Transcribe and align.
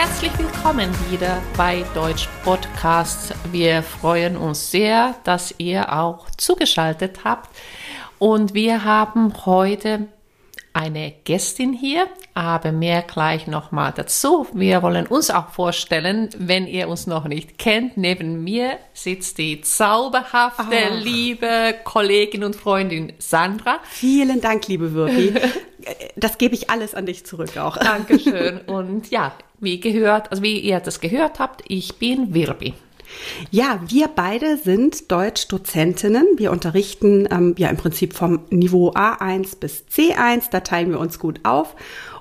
Herzlich 0.00 0.32
willkommen 0.38 0.90
wieder 1.10 1.42
bei 1.58 1.84
Deutsch 1.92 2.26
Podcast. 2.42 3.34
Wir 3.52 3.82
freuen 3.82 4.38
uns 4.38 4.70
sehr, 4.70 5.14
dass 5.24 5.54
ihr 5.58 5.92
auch 5.92 6.30
zugeschaltet 6.38 7.22
habt. 7.22 7.50
Und 8.18 8.54
wir 8.54 8.82
haben 8.82 9.34
heute 9.44 10.08
eine 10.72 11.12
Gästin 11.24 11.72
hier, 11.72 12.06
aber 12.34 12.72
mehr 12.72 13.02
gleich 13.02 13.46
nochmal 13.46 13.92
dazu. 13.94 14.46
Wir 14.52 14.82
wollen 14.82 15.06
uns 15.06 15.30
auch 15.30 15.50
vorstellen, 15.50 16.30
wenn 16.38 16.66
ihr 16.66 16.88
uns 16.88 17.06
noch 17.06 17.26
nicht 17.26 17.58
kennt, 17.58 17.96
neben 17.96 18.44
mir 18.44 18.78
sitzt 18.92 19.38
die 19.38 19.60
zauberhafte, 19.60 20.62
oh. 20.92 20.94
liebe 21.02 21.74
Kollegin 21.84 22.44
und 22.44 22.56
Freundin 22.56 23.12
Sandra. 23.18 23.80
Vielen 23.84 24.40
Dank, 24.40 24.68
liebe 24.68 24.94
Wirki. 24.94 25.34
das 26.16 26.38
gebe 26.38 26.54
ich 26.54 26.70
alles 26.70 26.94
an 26.94 27.06
dich 27.06 27.26
zurück 27.26 27.56
auch. 27.56 27.76
Dankeschön. 27.76 28.60
Und 28.66 29.10
ja, 29.10 29.32
wie 29.58 29.80
gehört, 29.80 30.30
also 30.30 30.42
wie 30.42 30.58
ihr 30.58 30.80
das 30.80 31.00
gehört 31.00 31.38
habt, 31.38 31.62
ich 31.68 31.96
bin 31.96 32.32
Wirbi. 32.34 32.74
Ja, 33.50 33.80
wir 33.86 34.08
beide 34.08 34.56
sind 34.56 35.10
Deutsch-Dozentinnen. 35.10 36.26
Wir 36.36 36.50
unterrichten 36.50 37.28
ähm, 37.30 37.54
ja 37.58 37.68
im 37.68 37.76
Prinzip 37.76 38.14
vom 38.14 38.40
Niveau 38.50 38.90
A1 38.90 39.58
bis 39.58 39.84
C1. 39.92 40.44
Da 40.50 40.60
teilen 40.60 40.90
wir 40.90 41.00
uns 41.00 41.18
gut 41.18 41.40
auf. 41.44 41.74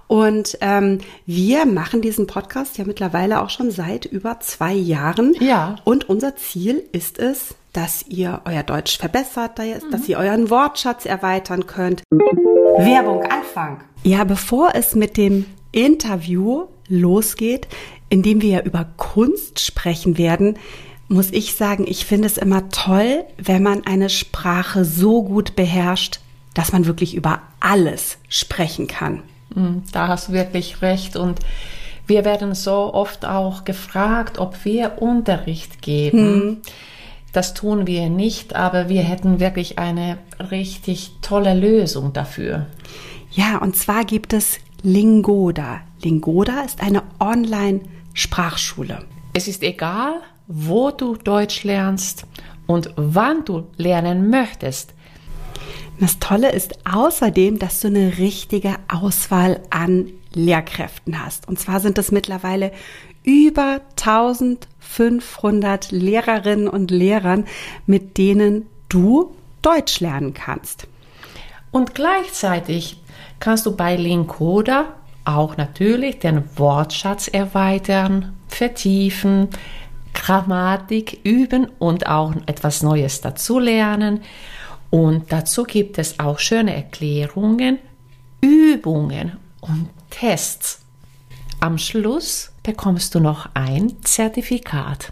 Und 0.08 0.58
ähm, 0.62 1.00
wir 1.28 1.68
machen 1.68 2.02
diesen 2.02 2.26
Podcast 2.26 2.80
ja 2.80 2.84
mittlerweile 2.84 3.42
auch 3.42 3.52
schon 3.52 3.70
seit 3.70 4.06
über 4.06 4.40
zwei 4.40 4.74
Jahren. 4.74 5.36
Ja. 5.40 5.76
Und 5.84 6.10
unser 6.10 6.36
Ziel 6.36 6.84
ist 6.92 7.20
es, 7.20 7.54
dass 7.74 8.08
ihr 8.08 8.42
euer 8.46 8.64
Deutsch 8.64 8.98
verbessert, 8.98 9.60
dass 9.60 10.02
mhm. 10.02 10.08
ihr 10.08 10.18
euren 10.18 10.50
Wortschatz 10.50 11.06
erweitern 11.06 11.68
könnt. 11.68 12.02
Werbung, 12.10 13.24
Anfang. 13.24 13.84
Ja, 14.04 14.24
bevor 14.24 14.72
es 14.74 14.96
mit 14.96 15.16
dem 15.16 15.46
Interview 15.72 16.66
losgeht, 16.90 17.68
in 18.10 18.24
dem 18.24 18.42
wir 18.42 18.50
ja 18.50 18.62
über 18.62 18.86
Kunst 18.98 19.60
sprechen 19.60 20.18
werden, 20.18 20.58
muss 21.08 21.32
ich 21.32 21.56
sagen, 21.56 21.86
ich 21.88 22.06
finde 22.06 22.28
es 22.28 22.38
immer 22.38 22.70
toll, 22.70 23.24
wenn 23.38 23.64
man 23.64 23.86
eine 23.86 24.10
Sprache 24.10 24.86
so 24.86 25.24
gut 25.24 25.56
beherrscht, 25.56 26.20
dass 26.54 26.72
man 26.72 26.86
wirklich 26.86 27.16
über 27.16 27.42
alles 27.60 28.18
sprechen 28.28 28.88
kann. 28.88 29.24
Hm, 29.54 29.84
da 29.92 30.08
hast 30.08 30.30
du 30.30 30.34
wirklich 30.34 30.82
recht. 30.82 31.16
Und 31.16 31.40
wir 32.06 32.26
werden 32.26 32.54
so 32.54 32.94
oft 32.94 33.26
auch 33.26 33.66
gefragt, 33.66 34.38
ob 34.38 34.66
wir 34.66 35.02
Unterricht 35.02 35.82
geben. 35.82 36.18
Hm. 36.20 36.58
Das 37.34 37.54
tun 37.54 37.86
wir 37.86 38.10
nicht, 38.10 38.56
aber 38.56 38.90
wir 38.90 39.04
hätten 39.04 39.40
wirklich 39.40 39.78
eine 39.78 40.18
richtig 40.52 41.12
tolle 41.22 41.54
Lösung 41.54 42.14
dafür. 42.14 42.66
Ja, 43.32 43.58
und 43.58 43.76
zwar 43.76 44.06
gibt 44.06 44.34
es 44.34 44.58
Lingoda. 44.82 45.82
Lingoda 46.02 46.62
ist 46.62 46.82
eine 46.82 47.04
Online-Sprachschule. 47.20 49.06
Es 49.34 49.48
ist 49.48 49.64
egal, 49.64 50.22
wo 50.48 50.92
du 50.92 51.16
Deutsch 51.16 51.64
lernst 51.64 52.26
und 52.68 52.92
wann 52.96 53.46
du 53.46 53.68
lernen 53.78 54.30
möchtest. 54.30 54.94
Das 56.00 56.20
Tolle 56.20 56.52
ist 56.52 56.80
außerdem, 56.86 57.60
dass 57.60 57.82
du 57.82 57.88
eine 57.88 58.18
richtige 58.18 58.76
Auswahl 58.88 59.60
an 59.70 60.08
Lehrkräften 60.34 61.24
hast. 61.24 61.48
Und 61.48 61.60
zwar 61.60 61.80
sind 61.82 61.98
es 61.98 62.12
mittlerweile 62.12 62.72
über 63.24 63.82
1500 63.98 65.92
Lehrerinnen 65.92 66.68
und 66.70 66.92
Lehrern, 66.92 67.46
mit 67.86 68.18
denen 68.18 68.68
du 68.88 69.36
Deutsch 69.62 70.00
lernen 70.00 70.34
kannst. 70.34 70.88
Und 71.72 71.96
gleichzeitig 71.96 73.02
kannst 73.40 73.66
du 73.66 73.76
bei 73.76 73.96
Linkoda 73.96 74.94
auch 75.26 75.58
natürlich 75.58 76.20
den 76.20 76.44
Wortschatz 76.58 77.28
erweitern, 77.28 78.34
vertiefen, 78.48 79.50
Grammatik 80.14 81.20
üben 81.24 81.68
und 81.80 82.08
auch 82.08 82.34
etwas 82.46 82.84
Neues 82.84 83.22
dazulernen. 83.22 84.22
Und 84.90 85.32
dazu 85.32 85.64
gibt 85.64 85.98
es 85.98 86.20
auch 86.20 86.40
schöne 86.40 86.76
Erklärungen, 86.76 87.80
Übungen 88.42 89.38
und 89.62 89.90
Tests. 90.10 90.82
Am 91.60 91.78
Schluss 91.78 92.52
bekommst 92.64 93.14
du 93.16 93.20
noch 93.20 93.50
ein 93.54 94.02
Zertifikat. 94.04 95.12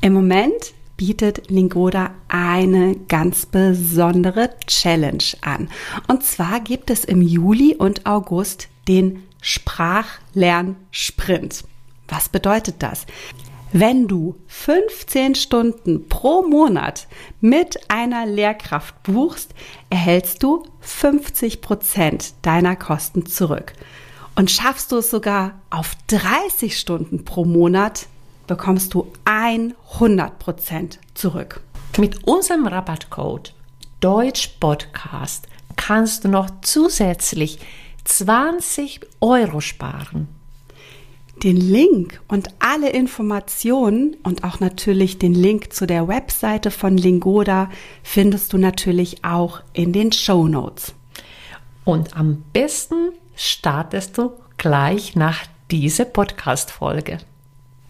Im 0.00 0.12
Moment 0.12 0.72
bietet 1.00 1.48
Lingoda 1.48 2.12
eine 2.28 2.94
ganz 2.94 3.46
besondere 3.46 4.50
Challenge 4.66 5.24
an. 5.40 5.70
Und 6.08 6.24
zwar 6.24 6.60
gibt 6.60 6.90
es 6.90 7.06
im 7.06 7.22
Juli 7.22 7.74
und 7.74 8.04
August 8.04 8.68
den 8.86 9.22
Sprachlernsprint. 9.40 11.64
Was 12.06 12.28
bedeutet 12.28 12.74
das? 12.80 13.06
Wenn 13.72 14.08
du 14.08 14.36
15 14.48 15.36
Stunden 15.36 16.06
pro 16.06 16.42
Monat 16.42 17.06
mit 17.40 17.90
einer 17.90 18.26
Lehrkraft 18.26 19.02
buchst, 19.02 19.54
erhältst 19.88 20.42
du 20.42 20.64
50 20.80 21.62
Prozent 21.62 22.34
deiner 22.42 22.76
Kosten 22.76 23.24
zurück. 23.24 23.72
Und 24.36 24.50
schaffst 24.50 24.92
du 24.92 24.98
es 24.98 25.08
sogar 25.08 25.62
auf 25.70 25.92
30 26.08 26.78
Stunden 26.78 27.24
pro 27.24 27.46
Monat, 27.46 28.06
bekommst 28.50 28.94
du 28.94 29.06
100 29.26 30.40
Prozent 30.40 30.98
zurück. 31.14 31.60
Mit 31.98 32.26
unserem 32.26 32.66
Rabattcode 32.66 33.54
Deutsch 34.00 34.56
Podcast 34.58 35.46
kannst 35.76 36.24
du 36.24 36.28
noch 36.28 36.50
zusätzlich 36.60 37.60
20 38.02 39.02
Euro 39.20 39.60
sparen. 39.60 40.26
Den 41.44 41.58
Link 41.58 42.20
und 42.26 42.48
alle 42.58 42.90
Informationen 42.90 44.16
und 44.24 44.42
auch 44.42 44.58
natürlich 44.58 45.18
den 45.18 45.32
Link 45.32 45.72
zu 45.72 45.86
der 45.86 46.08
Webseite 46.08 46.72
von 46.72 46.96
Lingoda 46.96 47.70
findest 48.02 48.52
du 48.52 48.58
natürlich 48.58 49.24
auch 49.24 49.60
in 49.74 49.92
den 49.92 50.10
Show 50.10 50.48
Notes. 50.48 50.92
Und 51.84 52.16
am 52.16 52.42
besten 52.52 53.12
startest 53.36 54.18
du 54.18 54.32
gleich 54.56 55.14
nach 55.14 55.38
dieser 55.70 56.04
Podcast-Folge. 56.04 57.18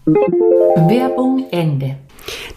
Werbung 0.05 1.47
Ende. 1.51 1.97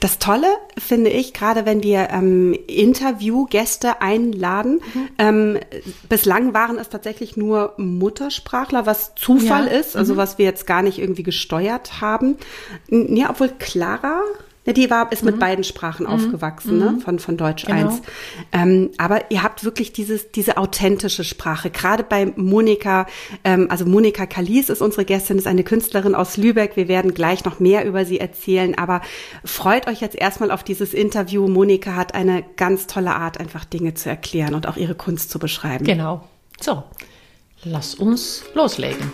Das 0.00 0.18
Tolle 0.18 0.46
finde 0.78 1.10
ich, 1.10 1.32
gerade 1.32 1.64
wenn 1.66 1.82
wir 1.82 2.08
ähm, 2.10 2.56
Interviewgäste 2.66 4.02
einladen, 4.02 4.80
mhm. 4.92 5.08
ähm, 5.18 5.58
bislang 6.08 6.54
waren 6.54 6.78
es 6.78 6.88
tatsächlich 6.88 7.36
nur 7.36 7.72
Muttersprachler, 7.78 8.86
was 8.86 9.14
Zufall 9.14 9.66
ja. 9.66 9.72
ist, 9.72 9.96
also 9.96 10.14
mhm. 10.14 10.18
was 10.18 10.38
wir 10.38 10.44
jetzt 10.44 10.66
gar 10.66 10.82
nicht 10.82 10.98
irgendwie 10.98 11.22
gesteuert 11.22 12.00
haben. 12.00 12.36
Ja, 12.88 13.30
obwohl 13.30 13.48
Clara 13.58 14.20
die 14.72 14.90
war, 14.90 15.12
ist 15.12 15.24
mit 15.24 15.36
mhm. 15.36 15.40
beiden 15.40 15.64
Sprachen 15.64 16.06
mhm. 16.06 16.12
aufgewachsen, 16.12 16.78
ne? 16.78 16.92
Mhm. 16.92 17.00
von, 17.00 17.18
von 17.18 17.36
Deutsch 17.36 17.66
genau. 17.66 17.88
1. 17.88 18.02
Ähm, 18.52 18.90
aber 18.96 19.30
ihr 19.30 19.42
habt 19.42 19.64
wirklich 19.64 19.92
dieses, 19.92 20.30
diese 20.32 20.56
authentische 20.56 21.24
Sprache. 21.24 21.70
Gerade 21.70 22.02
bei 22.02 22.32
Monika, 22.36 23.06
ähm, 23.44 23.66
also 23.70 23.84
Monika 23.84 24.26
Kalis 24.26 24.70
ist 24.70 24.80
unsere 24.80 25.04
Gästin, 25.04 25.36
ist 25.36 25.46
eine 25.46 25.64
Künstlerin 25.64 26.14
aus 26.14 26.36
Lübeck. 26.36 26.76
Wir 26.76 26.88
werden 26.88 27.12
gleich 27.12 27.44
noch 27.44 27.60
mehr 27.60 27.84
über 27.84 28.04
sie 28.04 28.20
erzählen. 28.20 28.76
Aber 28.78 29.02
freut 29.44 29.86
euch 29.86 30.00
jetzt 30.00 30.16
erstmal 30.16 30.50
auf 30.50 30.64
dieses 30.64 30.94
Interview. 30.94 31.46
Monika 31.46 31.94
hat 31.94 32.14
eine 32.14 32.44
ganz 32.56 32.86
tolle 32.86 33.14
Art, 33.14 33.38
einfach 33.38 33.64
Dinge 33.64 33.94
zu 33.94 34.08
erklären 34.08 34.54
und 34.54 34.66
auch 34.66 34.76
ihre 34.76 34.94
Kunst 34.94 35.30
zu 35.30 35.38
beschreiben. 35.38 35.84
Genau. 35.84 36.26
So, 36.60 36.84
lass 37.64 37.94
uns 37.94 38.44
loslegen. 38.54 39.12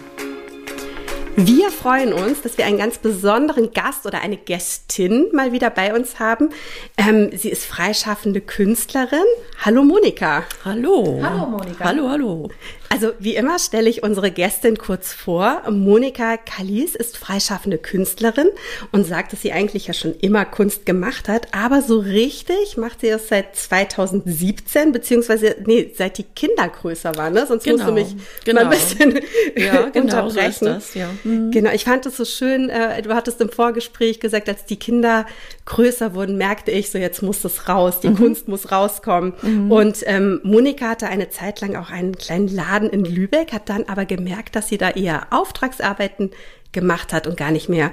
Wir 1.37 1.71
freuen 1.71 2.13
uns, 2.13 2.43
dass 2.43 2.59
wir 2.59 2.67
einen 2.67 2.79
ganz 2.79 2.99
besonderen 2.99 3.73
Gast 3.73 4.05
oder 4.05 4.21
eine 4.21 4.37
Gästin 4.37 5.29
mal 5.33 5.53
wieder 5.53 5.71
bei 5.71 5.95
uns 5.95 6.19
haben. 6.19 6.51
Ähm, 6.97 7.31
sie 7.33 7.49
ist 7.49 7.65
freischaffende 7.65 8.41
Künstlerin. 8.41 9.25
Hallo 9.65 9.83
Monika. 9.85 10.45
Hallo. 10.65 11.21
Hallo 11.23 11.47
Monika. 11.47 11.85
Hallo, 11.85 12.09
hallo. 12.09 12.51
Also 12.93 13.13
wie 13.21 13.37
immer 13.37 13.61
stelle 13.61 13.89
ich 13.89 14.03
unsere 14.03 14.33
Gästin 14.33 14.77
kurz 14.77 15.13
vor. 15.13 15.63
Monika 15.71 16.37
Kalis 16.37 16.97
ist 16.97 17.17
freischaffende 17.17 17.79
Künstlerin 17.79 18.49
und 18.91 19.07
sagt, 19.07 19.33
dass 19.33 19.43
sie 19.43 19.53
eigentlich 19.53 19.87
ja 19.87 19.95
schon 19.95 20.17
immer 20.17 20.45
Kunst 20.45 20.87
gemacht 20.87 21.29
hat, 21.29 21.55
aber 21.55 21.83
so 21.83 22.01
richtig 22.01 22.77
macht 22.77 23.03
sie 23.03 23.11
das 23.11 23.29
seit 23.29 23.55
2017, 23.55 24.91
beziehungsweise 24.91 25.55
nee, 25.67 25.93
seit 25.97 26.19
die 26.19 26.25
Kinder 26.25 26.69
größer 26.69 27.17
waren, 27.17 27.33
ne? 27.33 27.47
Sonst 27.47 27.63
genau, 27.63 27.77
musst 27.77 27.89
du 27.89 27.93
mich 27.93 28.25
genau. 28.45 28.65
mal 28.65 28.65
ein 28.65 28.71
bisschen 28.71 29.21
ja, 29.57 29.83
genau, 29.93 30.25
unterbrechen. 30.25 30.53
So 30.59 30.67
das, 30.67 30.95
ja. 30.95 31.11
mhm. 31.23 31.53
Genau, 31.53 31.71
ich 31.71 31.85
fand 31.85 32.07
es 32.07 32.17
so 32.17 32.25
schön, 32.25 32.71
äh, 32.71 33.01
du 33.03 33.15
hattest 33.15 33.41
im 33.41 33.51
Vorgespräch 33.51 34.19
gesagt, 34.19 34.49
als 34.49 34.65
die 34.65 34.77
Kinder 34.77 35.27
größer 35.65 36.15
wurden, 36.15 36.37
merkte 36.37 36.73
ich 36.73 36.91
so, 36.91 36.99
jetzt 36.99 37.23
muss 37.23 37.41
das 37.41 37.69
raus, 37.69 38.01
die 38.01 38.09
mhm. 38.09 38.17
Kunst 38.17 38.49
muss 38.49 38.73
rauskommen. 38.73 39.35
Mhm. 39.43 39.71
Und 39.71 39.99
ähm, 40.07 40.41
Monika 40.43 40.89
hatte 40.89 41.07
eine 41.07 41.31
Zeit 41.31 41.61
lang 41.61 41.77
auch 41.77 41.91
einen 41.91 42.17
kleinen 42.17 42.49
Laden 42.49 42.80
Laden 42.81 42.91
in 42.91 43.05
Lübeck, 43.05 43.53
hat 43.53 43.69
dann 43.69 43.85
aber 43.85 44.05
gemerkt, 44.07 44.57
dass 44.57 44.69
sie 44.69 44.79
da 44.79 44.91
eher 44.91 45.27
Auftragsarbeiten 45.31 46.31
gemacht 46.73 47.13
hat 47.13 47.27
und 47.27 47.37
gar 47.37 47.51
nicht 47.51 47.69
mehr 47.69 47.93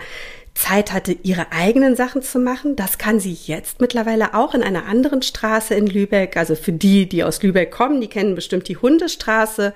Zeit 0.54 0.92
hatte, 0.92 1.16
ihre 1.24 1.52
eigenen 1.52 1.96
Sachen 1.96 2.24
zu 2.24 2.40
machen. 2.40 2.76
Das 2.76 2.98
kann 2.98 3.20
sie 3.20 3.38
jetzt 3.46 3.80
mittlerweile 3.80 4.34
auch 4.34 4.56
in 4.56 4.64
einer 4.64 4.86
anderen 4.86 5.22
Straße 5.22 5.76
in 5.76 5.86
Lübeck. 5.86 6.36
Also 6.36 6.56
für 6.56 6.72
die, 6.72 7.08
die 7.08 7.24
aus 7.24 7.44
Lübeck 7.44 7.72
kommen, 7.72 8.02
die 8.02 8.08
kennen 8.08 8.34
bestimmt 8.34 8.68
die 8.68 8.78
Hundestraße. 8.78 9.74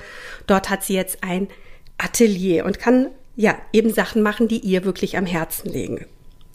Dort 0.47 0.69
hat 0.69 0.83
sie 0.83 0.95
jetzt 0.95 1.23
ein 1.23 1.49
Atelier 1.97 2.65
und 2.65 2.79
kann 2.79 3.07
ja, 3.35 3.57
eben 3.73 3.93
Sachen 3.93 4.21
machen, 4.21 4.47
die 4.47 4.59
ihr 4.59 4.83
wirklich 4.83 5.17
am 5.17 5.25
Herzen 5.25 5.71
liegen. 5.71 6.05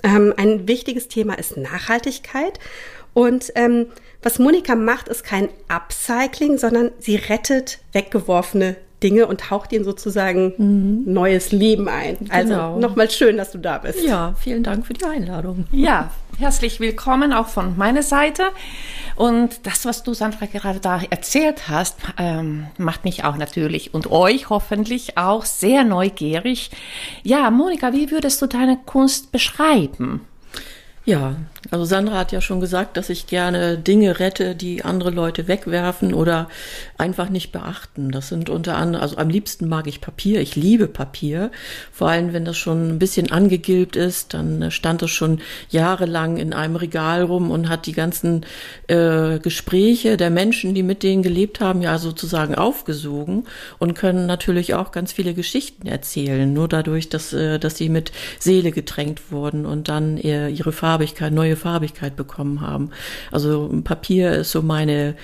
Ähm, 0.03 0.35
ein 0.37 0.69
wichtiges 0.69 1.09
Thema 1.09 1.35
ist 1.39 1.57
Nachhaltigkeit. 1.57 2.59
Und 3.17 3.51
ähm, 3.55 3.87
was 4.23 4.39
Monika 4.39 4.75
macht, 4.75 5.09
ist 5.09 5.25
kein 5.25 5.49
Upcycling, 5.69 6.59
sondern 6.59 6.91
sie 6.99 7.17
rettet 7.17 7.79
weggeworfene 7.93 8.77
Dinge 9.03 9.27
und 9.27 9.41
taucht 9.41 9.73
ihnen 9.73 9.87
sozusagen 9.87 10.53
mhm. 10.59 11.11
neues 11.15 11.51
Leben 11.51 11.89
ein. 11.89 12.19
Also 12.29 12.53
genau. 12.53 12.79
nochmal 12.79 13.11
schön, 13.11 13.39
dass 13.39 13.53
du 13.53 13.59
da 13.59 13.79
bist. 13.79 14.05
Ja, 14.05 14.35
vielen 14.39 14.63
Dank 14.63 14.87
für 14.87 14.93
die 14.93 15.07
Einladung. 15.07 15.65
Ja, 15.73 16.11
herzlich 16.37 16.79
willkommen 16.79 17.33
auch 17.33 17.49
von 17.49 17.79
meiner 17.79 18.03
Seite. 18.03 18.43
Und 19.15 19.67
das, 19.67 19.87
was 19.87 20.03
du, 20.03 20.13
Sandra, 20.13 20.45
gerade 20.45 20.81
da 20.81 21.01
erzählt 21.09 21.71
hast, 21.71 21.97
ähm, 22.19 22.67
macht 22.77 23.05
mich 23.05 23.25
auch 23.25 23.39
natürlich 23.39 23.95
und 23.95 24.11
euch 24.11 24.51
hoffentlich 24.51 25.17
auch 25.17 25.47
sehr 25.47 25.85
neugierig. 25.85 26.71
Ja, 27.23 27.51
Monika, 27.51 27.95
wie 27.95 28.11
würdest 28.11 28.43
du 28.43 28.47
deine 28.47 28.77
Kunst 28.85 29.33
beschreiben? 29.33 30.21
Ja, 31.07 31.37
also 31.71 31.85
Sandra 31.85 32.19
hat 32.19 32.33
ja 32.33 32.41
schon 32.41 32.61
gesagt, 32.61 32.97
dass 32.97 33.09
ich 33.09 33.27
gerne 33.27 33.79
Dinge 33.79 34.21
rette, 34.21 34.55
die 34.55 34.85
andere 34.85 35.11
Leute 35.11 35.49
wegwerfen 35.49 36.15
oder 36.15 36.49
einfach 36.99 37.29
nicht 37.29 37.53
beachten. 37.53 38.11
Das 38.11 38.29
sind 38.29 38.51
unter 38.51 38.77
anderem, 38.77 39.03
also 39.03 39.17
am 39.17 39.29
liebsten 39.29 39.69
mag 39.69 39.87
ich 39.87 40.01
Papier. 40.01 40.41
Ich 40.41 40.57
liebe 40.57 40.87
Papier. 40.87 41.51
Vor 41.93 42.09
allem, 42.09 42.33
wenn 42.33 42.45
das 42.45 42.57
schon 42.57 42.89
ein 42.89 42.99
bisschen 42.99 43.33
angegilbt 43.33 43.97
ist, 43.97 44.35
dann 44.35 44.71
stand 44.71 45.03
es 45.03 45.11
schon 45.11 45.41
jahrelang 45.71 46.37
in 46.37 46.53
einem 46.53 46.77
Regal 46.77 47.23
rum 47.23 47.51
und 47.51 47.69
hat 47.69 47.87
die 47.87 47.93
ganzen 47.93 48.47
äh, 48.87 49.39
Gespräche 49.39 50.17
der 50.17 50.31
Menschen, 50.31 50.75
die 50.75 50.83
mit 50.83 51.03
denen 51.03 51.23
gelebt 51.23 51.61
haben, 51.61 51.83
ja 51.83 51.99
sozusagen 51.99 52.55
aufgesogen 52.55 53.45
und 53.79 53.95
können 53.95 54.27
natürlich 54.27 54.75
auch 54.75 54.93
ganz 54.93 55.13
viele 55.13 55.35
Geschichten 55.35 55.87
erzählen. 55.87 56.53
Nur 56.53 56.69
dadurch, 56.69 57.09
dass, 57.09 57.33
äh, 57.33 57.59
dass 57.59 57.77
sie 57.77 57.89
mit 57.89 58.13
Seele 58.39 58.71
getränkt 58.71 59.33
wurden 59.33 59.67
und 59.67 59.89
dann 59.89 60.19
äh, 60.19 60.49
ihre 60.49 60.73
Farbigkeit, 60.73 61.33
neue 61.33 61.56
Farbigkeit 61.57 62.17
bekommen 62.17 62.61
haben. 62.61 62.91
Also 63.33 63.71
Papier 63.85 64.33
ist 64.33 64.53
so 64.53 64.63
meine 64.63 65.15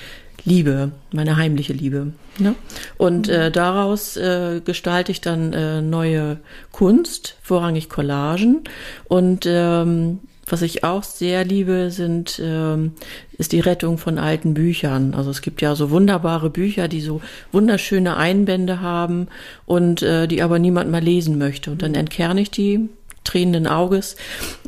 Liebe, 0.44 0.90
meine 1.12 1.36
heimliche 1.36 1.72
Liebe. 1.72 2.12
Ne? 2.38 2.54
Und 2.98 3.28
äh, 3.28 3.50
daraus 3.50 4.16
äh, 4.16 4.60
gestalte 4.64 5.12
ich 5.12 5.20
dann 5.20 5.52
äh, 5.52 5.80
neue 5.82 6.38
Kunst, 6.72 7.36
vorrangig 7.42 7.88
Collagen. 7.88 8.64
Und 9.04 9.44
ähm, 9.46 10.20
was 10.46 10.62
ich 10.62 10.82
auch 10.82 11.04
sehr 11.04 11.44
liebe, 11.44 11.90
sind, 11.90 12.40
ähm, 12.42 12.92
ist 13.38 13.52
die 13.52 13.60
Rettung 13.60 13.98
von 13.98 14.18
alten 14.18 14.54
Büchern. 14.54 15.14
Also 15.14 15.30
es 15.30 15.40
gibt 15.40 15.62
ja 15.62 15.76
so 15.76 15.90
wunderbare 15.90 16.50
Bücher, 16.50 16.88
die 16.88 17.00
so 17.00 17.20
wunderschöne 17.52 18.16
Einbände 18.16 18.80
haben 18.80 19.28
und 19.64 20.02
äh, 20.02 20.26
die 20.26 20.42
aber 20.42 20.58
niemand 20.58 20.90
mal 20.90 21.02
lesen 21.02 21.38
möchte. 21.38 21.70
Und 21.70 21.82
dann 21.82 21.94
entkerne 21.94 22.40
ich 22.40 22.50
die 22.50 22.88
tränenden 23.22 23.68
Auges. 23.68 24.16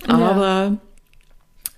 Aber 0.07 0.47
ja. 0.47 0.77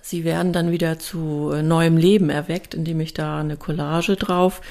Sie 0.09 0.23
werden 0.23 0.53
dann 0.53 0.71
wieder 0.71 0.99
zu 0.99 1.51
äh, 1.53 1.61
neuem 1.61 1.97
Leben 1.97 2.29
erweckt, 2.29 2.73
indem 2.73 3.01
ich 3.01 3.13
da 3.13 3.41
eine 3.41 3.57
Collage 3.57 4.15
drauf 4.15 4.61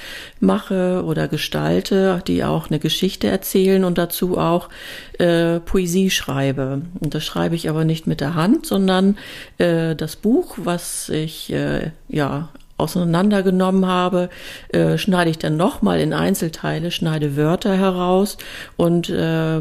mache 0.40 1.04
oder 1.04 1.28
gestalte, 1.28 2.22
die 2.26 2.42
auch 2.42 2.70
eine 2.70 2.78
Geschichte 2.78 3.26
erzählen 3.26 3.84
und 3.84 3.98
dazu 3.98 4.38
auch 4.38 4.70
äh, 5.18 5.60
Poesie 5.60 6.08
schreibe. 6.08 6.80
Und 7.00 7.14
das 7.14 7.22
schreibe 7.22 7.54
ich 7.54 7.68
aber 7.68 7.84
nicht 7.84 8.06
mit 8.06 8.22
der 8.22 8.34
Hand, 8.34 8.64
sondern 8.64 9.18
äh, 9.58 9.94
das 9.94 10.16
Buch, 10.16 10.56
was 10.56 11.10
ich 11.10 11.52
äh, 11.52 11.90
ja 12.08 12.48
auseinandergenommen 12.76 13.86
habe, 13.86 14.28
äh, 14.68 14.98
schneide 14.98 15.30
ich 15.30 15.38
dann 15.38 15.56
nochmal 15.56 16.00
in 16.00 16.12
Einzelteile, 16.12 16.90
schneide 16.90 17.36
Wörter 17.36 17.76
heraus 17.76 18.36
und 18.76 19.08
äh, 19.08 19.60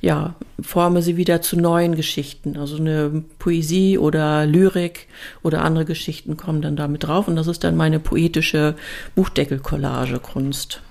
ja, 0.00 0.34
forme 0.60 1.02
sie 1.02 1.16
wieder 1.16 1.40
zu 1.40 1.58
neuen 1.58 1.94
Geschichten. 1.94 2.56
Also 2.56 2.76
eine 2.76 3.24
Poesie 3.38 3.98
oder 3.98 4.46
Lyrik 4.46 5.06
oder 5.42 5.62
andere 5.62 5.84
Geschichten 5.84 6.36
kommen 6.36 6.62
dann 6.62 6.76
damit 6.76 7.04
drauf 7.04 7.28
und 7.28 7.36
das 7.36 7.46
ist 7.46 7.64
dann 7.64 7.76
meine 7.76 7.98
poetische 7.98 8.74
Buchdeckel-Collage-Kunst. 9.14 10.82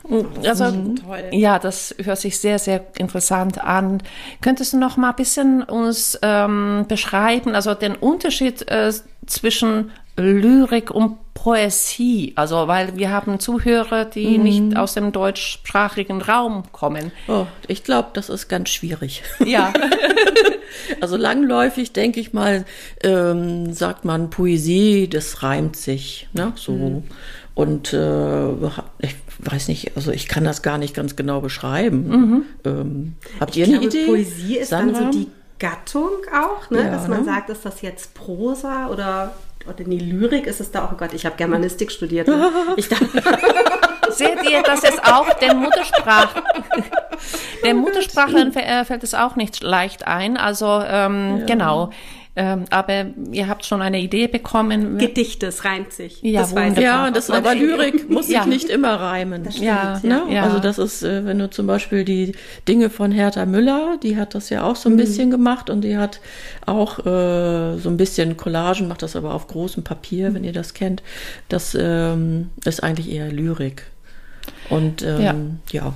Also, 0.44 0.66
mhm. 0.66 0.96
ja, 1.32 1.60
das 1.60 1.94
hört 2.04 2.18
sich 2.18 2.40
sehr, 2.40 2.58
sehr 2.58 2.84
interessant 2.98 3.64
an. 3.64 4.02
Könntest 4.42 4.74
du 4.74 4.78
noch 4.78 4.98
mal 4.98 5.12
ein 5.12 5.16
bisschen 5.16 5.62
uns 5.62 6.18
ähm, 6.24 6.86
beschreiben, 6.88 7.54
also 7.54 7.76
den 7.76 7.96
Unterschied 7.96 8.68
äh, 8.72 8.92
zwischen 9.28 9.92
Lyrik 10.20 10.92
und 10.92 11.18
Poesie, 11.34 12.34
also 12.36 12.68
weil 12.68 12.98
wir 12.98 13.12
haben 13.12 13.40
Zuhörer, 13.40 14.04
die 14.06 14.38
mhm. 14.38 14.44
nicht 14.44 14.78
aus 14.78 14.94
dem 14.94 15.12
deutschsprachigen 15.12 16.22
Raum 16.22 16.64
kommen. 16.74 17.12
Oh, 17.28 17.46
ich 17.68 17.84
glaube, 17.84 18.10
das 18.14 18.30
ist 18.30 18.50
ganz 18.50 18.70
schwierig. 18.70 19.24
Ja. 19.46 19.74
also 21.02 21.16
langläufig 21.16 21.94
denke 21.94 22.20
ich 22.20 22.34
mal, 22.34 22.66
ähm, 23.04 23.74
sagt 23.74 24.06
man 24.06 24.30
Poesie, 24.30 25.08
das 25.08 25.42
reimt 25.42 25.76
sich, 25.76 26.28
ne? 26.34 26.52
So. 26.56 26.74
Mhm. 26.74 27.04
Und 27.56 27.94
äh, 27.94 28.50
ich 29.00 29.16
weiß 29.40 29.70
nicht, 29.70 29.96
also 29.96 30.12
ich 30.12 30.28
kann 30.28 30.44
das 30.44 30.62
gar 30.62 30.78
nicht 30.78 30.94
ganz 30.94 31.16
genau 31.16 31.42
beschreiben. 31.42 32.08
Mhm. 32.08 32.44
Ähm, 32.66 33.14
habt 33.40 33.56
ihr 33.56 33.66
ich 33.66 33.70
eine 33.70 33.80
glaube, 33.80 33.96
Idee? 33.98 34.06
Poesie 34.06 34.58
ist 34.58 34.70
Sandra? 34.70 35.00
dann 35.00 35.14
so 35.14 35.20
die 35.20 35.28
Gattung 35.58 36.12
auch, 36.34 36.70
ne? 36.70 36.84
Ja, 36.84 36.92
dass 36.92 37.08
man 37.08 37.20
ne? 37.20 37.26
sagt, 37.26 37.50
ist 37.50 37.66
das 37.66 37.82
jetzt 37.82 38.14
Prosa 38.14 38.88
oder 38.88 39.34
oder 39.70 39.84
die 39.84 40.00
Lyrik 40.00 40.48
ist 40.48 40.60
es 40.60 40.72
da 40.72 40.86
auch, 40.86 40.94
oh 40.94 40.96
Gott, 40.98 41.14
ich 41.14 41.26
habe 41.26 41.36
Germanistik 41.38 41.92
studiert. 41.92 42.28
Ne? 42.28 42.52
Ich 42.78 42.90
Seht 44.12 44.50
ihr, 44.50 44.64
das 44.64 44.84
ist 44.84 45.04
auch 45.04 45.32
der 45.36 45.54
Muttersprach. 45.54 46.34
Der 47.64 47.74
Muttersprachlern 47.74 48.54
äh, 48.56 48.86
fällt 48.86 49.04
es 49.04 49.14
auch 49.14 49.36
nicht 49.36 49.62
leicht 49.62 50.08
ein. 50.08 50.38
Also 50.38 50.82
ähm, 50.88 51.40
ja. 51.40 51.46
genau. 51.46 51.92
Ähm, 52.42 52.64
aber 52.70 53.08
ihr 53.34 53.50
habt 53.50 53.66
schon 53.66 53.82
eine 53.82 54.00
Idee 54.00 54.28
bekommen. 54.28 54.98
Gedichte, 54.98 55.48
es 55.48 55.66
reimt 55.66 55.92
sich. 55.92 56.22
Ja, 56.22 56.40
das 56.40 56.56
weiß 56.56 56.78
ja 56.78 57.12
das 57.12 57.30
aber 57.30 57.54
Lyrik 57.54 58.10
muss 58.10 58.28
sich 58.28 58.36
ja. 58.36 58.46
nicht 58.46 58.70
immer 58.70 58.96
reimen. 58.96 59.44
Das 59.44 59.60
ja, 59.60 60.00
ne? 60.04 60.24
ja, 60.30 60.44
Also 60.44 60.60
das 60.60 60.78
ist, 60.78 61.04
äh, 61.04 61.26
wenn 61.26 61.38
du 61.38 61.50
zum 61.50 61.68
Beispiel 61.68 62.06
die 62.06 62.32
Dinge 62.66 62.90
von 62.90 63.12
Hertha 63.12 63.46
Müller, 63.46 63.98
die 64.02 64.16
hat 64.16 64.36
das 64.36 64.50
ja 64.50 64.64
auch 64.64 64.78
so 64.78 64.88
ein 64.88 64.94
mhm. 64.94 65.00
bisschen 65.00 65.32
gemacht 65.32 65.70
und 65.70 65.82
die 65.82 65.98
hat 65.98 66.22
auch 66.66 67.00
äh, 67.00 67.78
so 67.78 67.90
ein 67.90 67.98
bisschen 67.98 68.38
Collagen, 68.38 68.88
macht 68.88 69.02
das 69.02 69.18
aber 69.18 69.34
auf 69.34 69.48
großem 69.48 69.84
Papier, 69.84 70.30
mhm. 70.30 70.36
wenn 70.36 70.44
ihr 70.46 70.54
das 70.54 70.74
kennt. 70.74 71.04
Das 71.50 71.76
ähm, 71.78 72.52
ist 72.64 72.82
eigentlich 72.82 73.12
eher 73.12 73.30
Lyrik. 73.30 73.84
Und 74.70 75.02
ähm, 75.02 75.60
ja. 75.74 75.84
ja. 75.84 75.94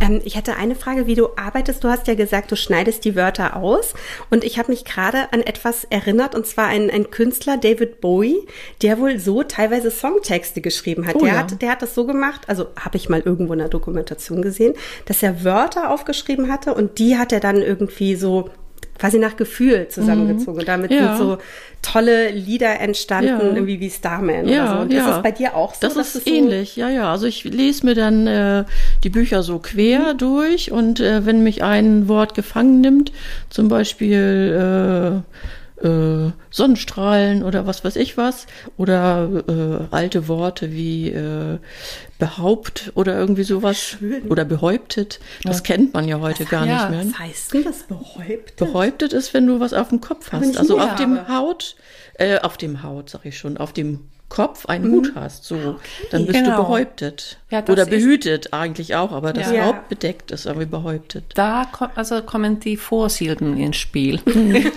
Ähm, 0.00 0.20
ich 0.24 0.36
hatte 0.36 0.56
eine 0.56 0.74
Frage, 0.74 1.06
wie 1.06 1.14
du 1.14 1.28
arbeitest. 1.36 1.84
Du 1.84 1.88
hast 1.88 2.06
ja 2.06 2.14
gesagt, 2.14 2.50
du 2.50 2.56
schneidest 2.56 3.04
die 3.04 3.16
Wörter 3.16 3.56
aus. 3.56 3.94
Und 4.30 4.44
ich 4.44 4.58
habe 4.58 4.72
mich 4.72 4.84
gerade 4.84 5.32
an 5.32 5.40
etwas 5.40 5.84
erinnert, 5.84 6.34
und 6.34 6.46
zwar 6.46 6.66
ein, 6.66 6.90
ein 6.90 7.10
Künstler, 7.10 7.56
David 7.56 8.00
Bowie, 8.00 8.46
der 8.82 8.98
wohl 8.98 9.18
so 9.18 9.42
teilweise 9.42 9.90
Songtexte 9.90 10.60
geschrieben 10.60 11.06
hat. 11.06 11.16
Oh, 11.16 11.20
der, 11.20 11.28
ja. 11.28 11.38
hat 11.38 11.62
der 11.62 11.70
hat 11.70 11.82
das 11.82 11.94
so 11.94 12.06
gemacht, 12.06 12.42
also 12.48 12.66
habe 12.78 12.96
ich 12.96 13.08
mal 13.08 13.20
irgendwo 13.20 13.52
in 13.52 13.58
der 13.58 13.68
Dokumentation 13.68 14.42
gesehen, 14.42 14.74
dass 15.06 15.22
er 15.22 15.44
Wörter 15.44 15.90
aufgeschrieben 15.90 16.50
hatte 16.50 16.74
und 16.74 16.98
die 16.98 17.16
hat 17.16 17.32
er 17.32 17.40
dann 17.40 17.62
irgendwie 17.62 18.16
so 18.16 18.50
quasi 18.98 19.18
nach 19.18 19.36
Gefühl 19.36 19.88
zusammengezogen. 19.88 20.60
Und 20.60 20.68
damit 20.68 20.90
ja. 20.90 21.16
sind 21.16 21.18
so 21.18 21.38
tolle 21.82 22.30
Lieder 22.30 22.80
entstanden, 22.80 23.28
ja. 23.28 23.40
irgendwie 23.40 23.80
wie 23.80 23.90
Starman 23.90 24.48
ja, 24.48 24.64
oder 24.64 24.72
so. 24.74 24.82
Und 24.82 24.92
ja. 24.92 25.10
ist 25.10 25.16
es 25.16 25.22
bei 25.22 25.32
dir 25.32 25.54
auch 25.54 25.74
so? 25.74 25.80
Das 25.88 25.96
ist 25.96 26.26
ähnlich, 26.26 26.74
so 26.74 26.80
ja, 26.80 26.88
ja. 26.88 27.10
Also 27.10 27.26
ich 27.26 27.44
lese 27.44 27.84
mir 27.84 27.94
dann 27.94 28.26
äh, 28.26 28.64
die 29.02 29.10
Bücher 29.10 29.42
so 29.42 29.58
quer 29.58 30.14
mhm. 30.14 30.18
durch 30.18 30.72
und 30.72 31.00
äh, 31.00 31.26
wenn 31.26 31.42
mich 31.42 31.62
ein 31.62 32.08
Wort 32.08 32.34
gefangen 32.34 32.80
nimmt, 32.80 33.12
zum 33.50 33.68
Beispiel 33.68 35.22
äh, 35.24 35.38
äh, 35.82 36.30
Sonnenstrahlen 36.50 37.42
oder 37.42 37.66
was 37.66 37.84
weiß 37.84 37.96
ich 37.96 38.16
was 38.16 38.46
oder 38.76 39.28
äh, 39.48 39.94
alte 39.94 40.28
Worte 40.28 40.72
wie 40.72 41.10
äh, 41.10 41.58
behaupt 42.18 42.92
oder 42.94 43.18
irgendwie 43.18 43.42
sowas 43.42 43.96
Schön. 43.98 44.22
oder 44.28 44.44
behäuptet. 44.44 45.20
Das 45.42 45.58
ja. 45.58 45.62
kennt 45.62 45.94
man 45.94 46.06
ja 46.06 46.20
heute 46.20 46.44
was, 46.44 46.50
gar 46.50 46.66
ja, 46.66 46.88
nicht 46.88 46.90
mehr. 46.90 47.12
Was 47.12 47.18
heißt 47.18 47.54
denn 47.54 47.64
das 47.64 47.82
behäuptet? 47.82 48.56
Behäuptet 48.56 49.12
ist, 49.12 49.34
wenn 49.34 49.46
du 49.46 49.60
was 49.60 49.72
auf 49.72 49.88
dem 49.88 50.00
Kopf 50.00 50.32
hast, 50.32 50.56
also 50.56 50.78
auf 50.78 50.94
dem 50.94 51.28
Haut, 51.28 51.76
äh, 52.14 52.38
auf 52.38 52.56
dem 52.56 52.82
Haut, 52.82 53.10
sag 53.10 53.26
ich 53.26 53.36
schon, 53.36 53.56
auf 53.56 53.72
dem 53.72 54.08
Kopf 54.28 54.66
einen 54.66 54.88
mhm. 54.88 54.92
Hut 54.92 55.12
hast, 55.14 55.44
so, 55.44 55.54
okay. 55.54 55.78
dann 56.10 56.26
bist 56.26 56.38
genau. 56.38 56.56
du 56.56 56.62
behäuptet. 56.62 57.38
Ja, 57.50 57.62
Oder 57.68 57.86
behütet 57.86 58.52
eigentlich 58.52 58.96
auch, 58.96 59.12
aber 59.12 59.32
das 59.32 59.52
ja. 59.52 59.66
Haupt 59.66 59.88
bedeckt 59.88 60.30
ist 60.32 60.46
aber 60.46 60.66
behäuptet. 60.66 61.24
Da 61.34 61.68
also 61.94 62.20
kommen 62.22 62.58
die 62.58 62.76
Vorsilben 62.76 63.56
ins 63.56 63.76
Spiel. 63.76 64.20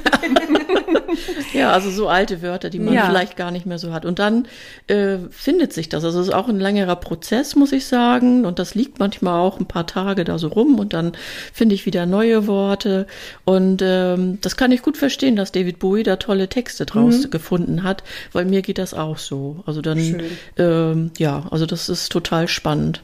ja, 1.54 1.72
also 1.72 1.89
so 1.89 2.08
alte 2.08 2.42
Wörter, 2.42 2.70
die 2.70 2.80
man 2.80 2.94
ja. 2.94 3.06
vielleicht 3.06 3.36
gar 3.36 3.51
nicht 3.51 3.66
mehr 3.66 3.80
so 3.80 3.94
hat. 3.94 4.06
Und 4.06 4.20
dann 4.20 4.48
äh, 4.88 5.18
findet 5.30 5.74
sich 5.74 5.89
das. 5.89 6.04
Also 6.04 6.20
es 6.20 6.27
ist 6.27 6.34
auch 6.34 6.48
ein 6.48 6.60
längerer 6.60 6.96
Prozess, 6.96 7.56
muss 7.56 7.72
ich 7.72 7.86
sagen. 7.86 8.46
Und 8.46 8.60
das 8.60 8.75
liegt 8.75 9.00
manchmal 9.00 9.39
auch 9.39 9.60
ein 9.60 9.66
paar 9.66 9.88
Tage 9.88 10.24
da 10.24 10.38
so 10.38 10.48
rum 10.48 10.80
und 10.80 10.94
dann 10.94 11.13
finde 11.54 11.75
ich 11.75 11.86
wieder 11.86 12.06
neue 12.06 12.48
Worte. 12.48 13.08
Und 13.46 13.82
ähm, 13.84 14.39
das 14.42 14.58
kann 14.58 14.72
ich 14.72 14.82
gut 14.82 14.98
verstehen, 14.98 15.36
dass 15.36 15.51
David 15.51 15.80
Bowie 15.80 16.04
da 16.04 16.18
tolle 16.18 16.48
Texte 16.48 16.86
draus 16.86 17.25
mhm. 17.25 17.30
gefunden 17.30 17.84
hat, 17.84 18.04
weil 18.32 18.46
mir 18.46 18.62
geht 18.62 18.77
das 18.77 18.94
auch 18.94 19.18
so. 19.18 19.37
Also 19.65 19.82
dann, 19.82 20.22
ähm, 20.58 21.12
ja, 21.17 21.44
also 21.51 21.65
das 21.65 21.89
ist 21.89 22.12
total 22.12 22.48
spannend. 22.48 23.01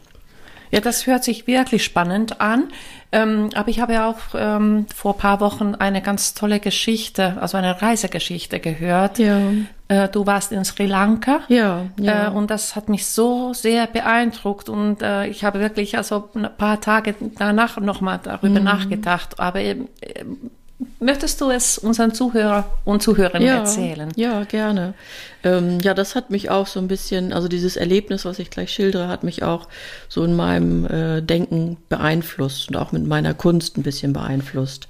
Ja, 0.72 0.80
das 0.80 1.06
hört 1.06 1.24
sich 1.24 1.46
wirklich 1.46 1.84
spannend 1.84 2.42
an. 2.42 2.70
Ähm, 3.12 3.52
aber 3.54 3.70
ich 3.70 3.80
habe 3.80 3.94
ja 3.94 4.10
auch 4.10 4.18
ähm, 4.34 4.88
vor 4.96 5.16
paar 5.18 5.40
Wochen 5.40 5.76
eine 5.76 6.02
ganz 6.02 6.34
tolle 6.34 6.60
Geschichte, 6.60 7.38
also 7.40 7.58
eine 7.58 7.80
Reisegeschichte 7.80 8.60
gehört. 8.60 9.20
Ja. 9.20 9.40
Äh, 9.88 10.10
du 10.10 10.26
warst 10.26 10.52
in 10.52 10.66
Sri 10.66 10.88
Lanka. 10.88 11.42
Ja, 11.48 11.86
ja. 12.00 12.30
Äh, 12.30 12.32
und 12.32 12.50
das 12.50 12.76
hat 12.76 12.90
mich 12.90 13.06
so 13.06 13.54
sehr 13.54 13.86
beeindruckt. 13.86 14.68
Und 14.68 15.04
äh, 15.04 15.28
ich 15.28 15.44
habe 15.44 15.60
wirklich 15.60 15.96
also 15.96 16.30
ein 16.34 16.48
paar 16.58 16.82
Tage 16.82 17.14
danach 17.38 17.78
nochmal 17.80 18.20
darüber 18.24 18.60
Mhm. 18.60 18.66
nachgedacht. 18.66 19.40
Aber 19.40 19.60
äh, 19.60 19.76
möchtest 21.00 21.40
du 21.42 21.50
es 21.50 21.78
unseren 21.78 22.14
Zuhörer 22.14 22.66
und 22.86 23.04
Zuhörern 23.04 23.42
ja, 23.42 23.60
erzählen? 23.60 24.12
Ja, 24.16 24.44
gerne. 24.44 24.94
Ähm, 25.44 25.80
ja, 25.82 25.94
das 25.94 26.16
hat 26.16 26.30
mich 26.30 26.50
auch 26.50 26.68
so 26.68 26.80
ein 26.80 26.88
bisschen, 26.88 27.34
also 27.34 27.48
dieses 27.48 27.76
Erlebnis, 27.76 28.26
was 28.26 28.40
ich 28.40 28.50
gleich 28.50 28.72
schildere, 28.72 29.08
hat 29.08 29.24
mich 29.24 29.44
auch 29.44 29.68
so 30.08 30.24
in 30.24 30.36
meinem 30.36 30.86
äh, 30.86 31.22
Denken 31.22 31.78
beeinflusst 31.90 32.70
und 32.70 32.78
auch 32.78 32.92
mit 32.92 33.06
meiner 33.06 33.34
Kunst 33.34 33.78
ein 33.78 33.84
bisschen 33.84 34.14
beeinflusst. 34.14 34.88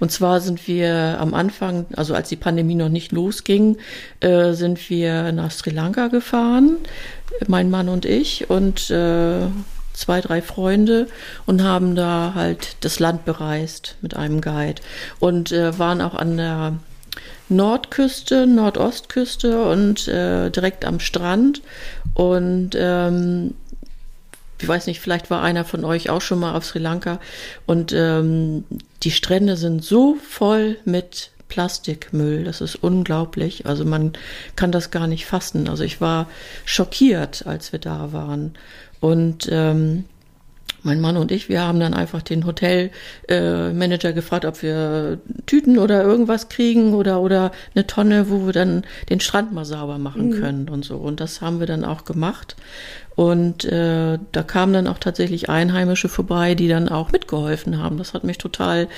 Und 0.00 0.12
zwar 0.12 0.40
sind 0.40 0.66
wir 0.68 1.16
am 1.18 1.34
Anfang, 1.34 1.86
also 1.96 2.14
als 2.14 2.28
die 2.28 2.36
Pandemie 2.36 2.74
noch 2.74 2.90
nicht 2.90 3.12
losging, 3.12 3.78
äh, 4.20 4.52
sind 4.52 4.90
wir 4.90 5.32
nach 5.32 5.50
Sri 5.50 5.70
Lanka 5.70 6.08
gefahren, 6.08 6.76
mein 7.48 7.70
Mann 7.70 7.88
und 7.88 8.04
ich 8.04 8.50
und 8.50 8.90
äh, 8.90 9.46
zwei, 9.94 10.20
drei 10.20 10.42
Freunde 10.42 11.06
und 11.46 11.62
haben 11.62 11.96
da 11.96 12.32
halt 12.34 12.76
das 12.80 13.00
Land 13.00 13.24
bereist 13.24 13.96
mit 14.02 14.14
einem 14.14 14.40
Guide 14.42 14.82
und 15.20 15.52
äh, 15.52 15.78
waren 15.78 16.02
auch 16.02 16.14
an 16.14 16.36
der 16.36 16.74
Nordküste, 17.48 18.46
Nordostküste 18.46 19.64
und 19.64 20.08
äh, 20.08 20.50
direkt 20.50 20.84
am 20.84 21.00
Strand. 21.00 21.62
Und 22.14 22.70
ähm, 22.74 23.54
ich 24.60 24.68
weiß 24.68 24.86
nicht, 24.86 25.00
vielleicht 25.00 25.30
war 25.30 25.42
einer 25.42 25.64
von 25.64 25.84
euch 25.84 26.10
auch 26.10 26.22
schon 26.22 26.40
mal 26.40 26.54
auf 26.54 26.64
Sri 26.64 26.78
Lanka. 26.78 27.20
Und 27.66 27.92
ähm, 27.92 28.64
die 29.02 29.10
Strände 29.10 29.56
sind 29.56 29.84
so 29.84 30.16
voll 30.16 30.78
mit 30.84 31.30
Plastikmüll. 31.48 32.44
Das 32.44 32.60
ist 32.60 32.76
unglaublich. 32.76 33.66
Also 33.66 33.84
man 33.84 34.14
kann 34.56 34.72
das 34.72 34.90
gar 34.90 35.06
nicht 35.06 35.26
fassen. 35.26 35.68
Also 35.68 35.84
ich 35.84 36.00
war 36.00 36.28
schockiert, 36.64 37.46
als 37.46 37.72
wir 37.72 37.78
da 37.78 38.12
waren. 38.12 38.54
Und 39.04 39.50
ähm, 39.52 40.04
mein 40.82 40.98
Mann 40.98 41.18
und 41.18 41.30
ich, 41.30 41.50
wir 41.50 41.60
haben 41.60 41.78
dann 41.78 41.92
einfach 41.92 42.22
den 42.22 42.46
Hotelmanager 42.46 44.08
äh, 44.08 44.12
gefragt, 44.14 44.46
ob 44.46 44.62
wir 44.62 45.18
Tüten 45.44 45.76
oder 45.76 46.02
irgendwas 46.02 46.48
kriegen 46.48 46.94
oder, 46.94 47.20
oder 47.20 47.52
eine 47.74 47.86
Tonne, 47.86 48.30
wo 48.30 48.46
wir 48.46 48.54
dann 48.54 48.84
den 49.10 49.20
Strand 49.20 49.52
mal 49.52 49.66
sauber 49.66 49.98
machen 49.98 50.30
können 50.30 50.70
und 50.70 50.86
so. 50.86 50.96
Und 50.96 51.20
das 51.20 51.42
haben 51.42 51.60
wir 51.60 51.66
dann 51.66 51.84
auch 51.84 52.06
gemacht. 52.06 52.56
Und 53.16 53.64
äh, 53.64 54.18
da 54.32 54.42
kamen 54.42 54.72
dann 54.72 54.86
auch 54.88 54.98
tatsächlich 54.98 55.48
Einheimische 55.48 56.08
vorbei, 56.08 56.54
die 56.54 56.68
dann 56.68 56.88
auch 56.88 57.12
mitgeholfen 57.12 57.78
haben. 57.82 57.96
Das 57.96 58.12
hat 58.12 58.24
mich 58.24 58.38
total 58.38 58.88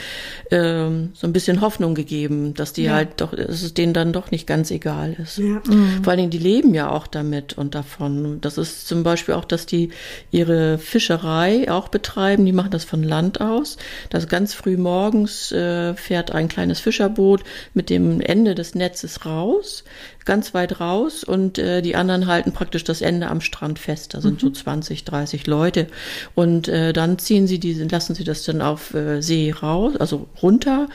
ähm, 0.50 1.10
so 1.14 1.26
ein 1.26 1.32
bisschen 1.32 1.60
Hoffnung 1.60 1.94
gegeben, 1.94 2.54
dass 2.54 2.72
die 2.72 2.84
Ja. 2.84 2.94
halt 2.94 3.08
doch, 3.20 3.34
dass 3.34 3.62
es 3.62 3.74
denen 3.74 3.92
dann 3.92 4.12
doch 4.12 4.30
nicht 4.30 4.46
ganz 4.46 4.70
egal 4.70 5.16
ist. 5.22 5.38
Ja. 5.38 5.60
Vor 6.02 6.10
allen 6.10 6.18
Dingen, 6.18 6.30
die 6.30 6.38
leben 6.38 6.72
ja 6.74 6.90
auch 6.90 7.06
damit 7.06 7.58
und 7.58 7.74
davon. 7.74 8.40
Das 8.40 8.58
ist 8.58 8.88
zum 8.88 9.02
Beispiel 9.02 9.34
auch, 9.34 9.44
dass 9.44 9.66
die 9.66 9.90
ihre 10.30 10.78
Fischerei 10.78 11.70
auch 11.70 11.88
betreiben. 11.88 12.46
Die 12.46 12.52
machen 12.52 12.70
das 12.70 12.84
von 12.84 13.02
Land 13.02 13.40
aus. 13.40 13.76
Das 14.10 14.28
ganz 14.28 14.54
früh 14.54 14.76
morgens 14.76 15.52
äh, 15.52 15.94
fährt 15.94 16.30
ein 16.32 16.48
kleines 16.48 16.80
Fischerboot 16.80 17.42
mit 17.74 17.90
dem 17.90 18.20
Ende 18.20 18.54
des 18.54 18.74
Netzes 18.74 19.26
raus, 19.26 19.84
ganz 20.26 20.52
weit 20.52 20.80
raus 20.80 21.24
und 21.24 21.58
äh, 21.58 21.80
die 21.80 21.96
anderen 21.96 22.26
halten 22.26 22.52
praktisch 22.52 22.84
das 22.84 23.00
Ende 23.00 23.28
am 23.28 23.40
Strand 23.40 23.78
fest. 23.78 24.14
Da 24.14 24.20
sind 24.20 24.40
so 24.40 24.50
20, 24.50 25.04
30 25.04 25.46
Leute. 25.46 25.86
Und 26.34 26.68
äh, 26.68 26.92
dann 26.92 27.18
ziehen 27.18 27.46
sie 27.46 27.58
diese, 27.58 27.84
lassen 27.84 28.14
sie 28.14 28.24
das 28.24 28.42
dann 28.42 28.60
auf 28.60 28.92
äh, 28.92 29.22
See 29.22 29.52
raus, 29.52 29.96
also 29.96 30.28
runter 30.42 30.88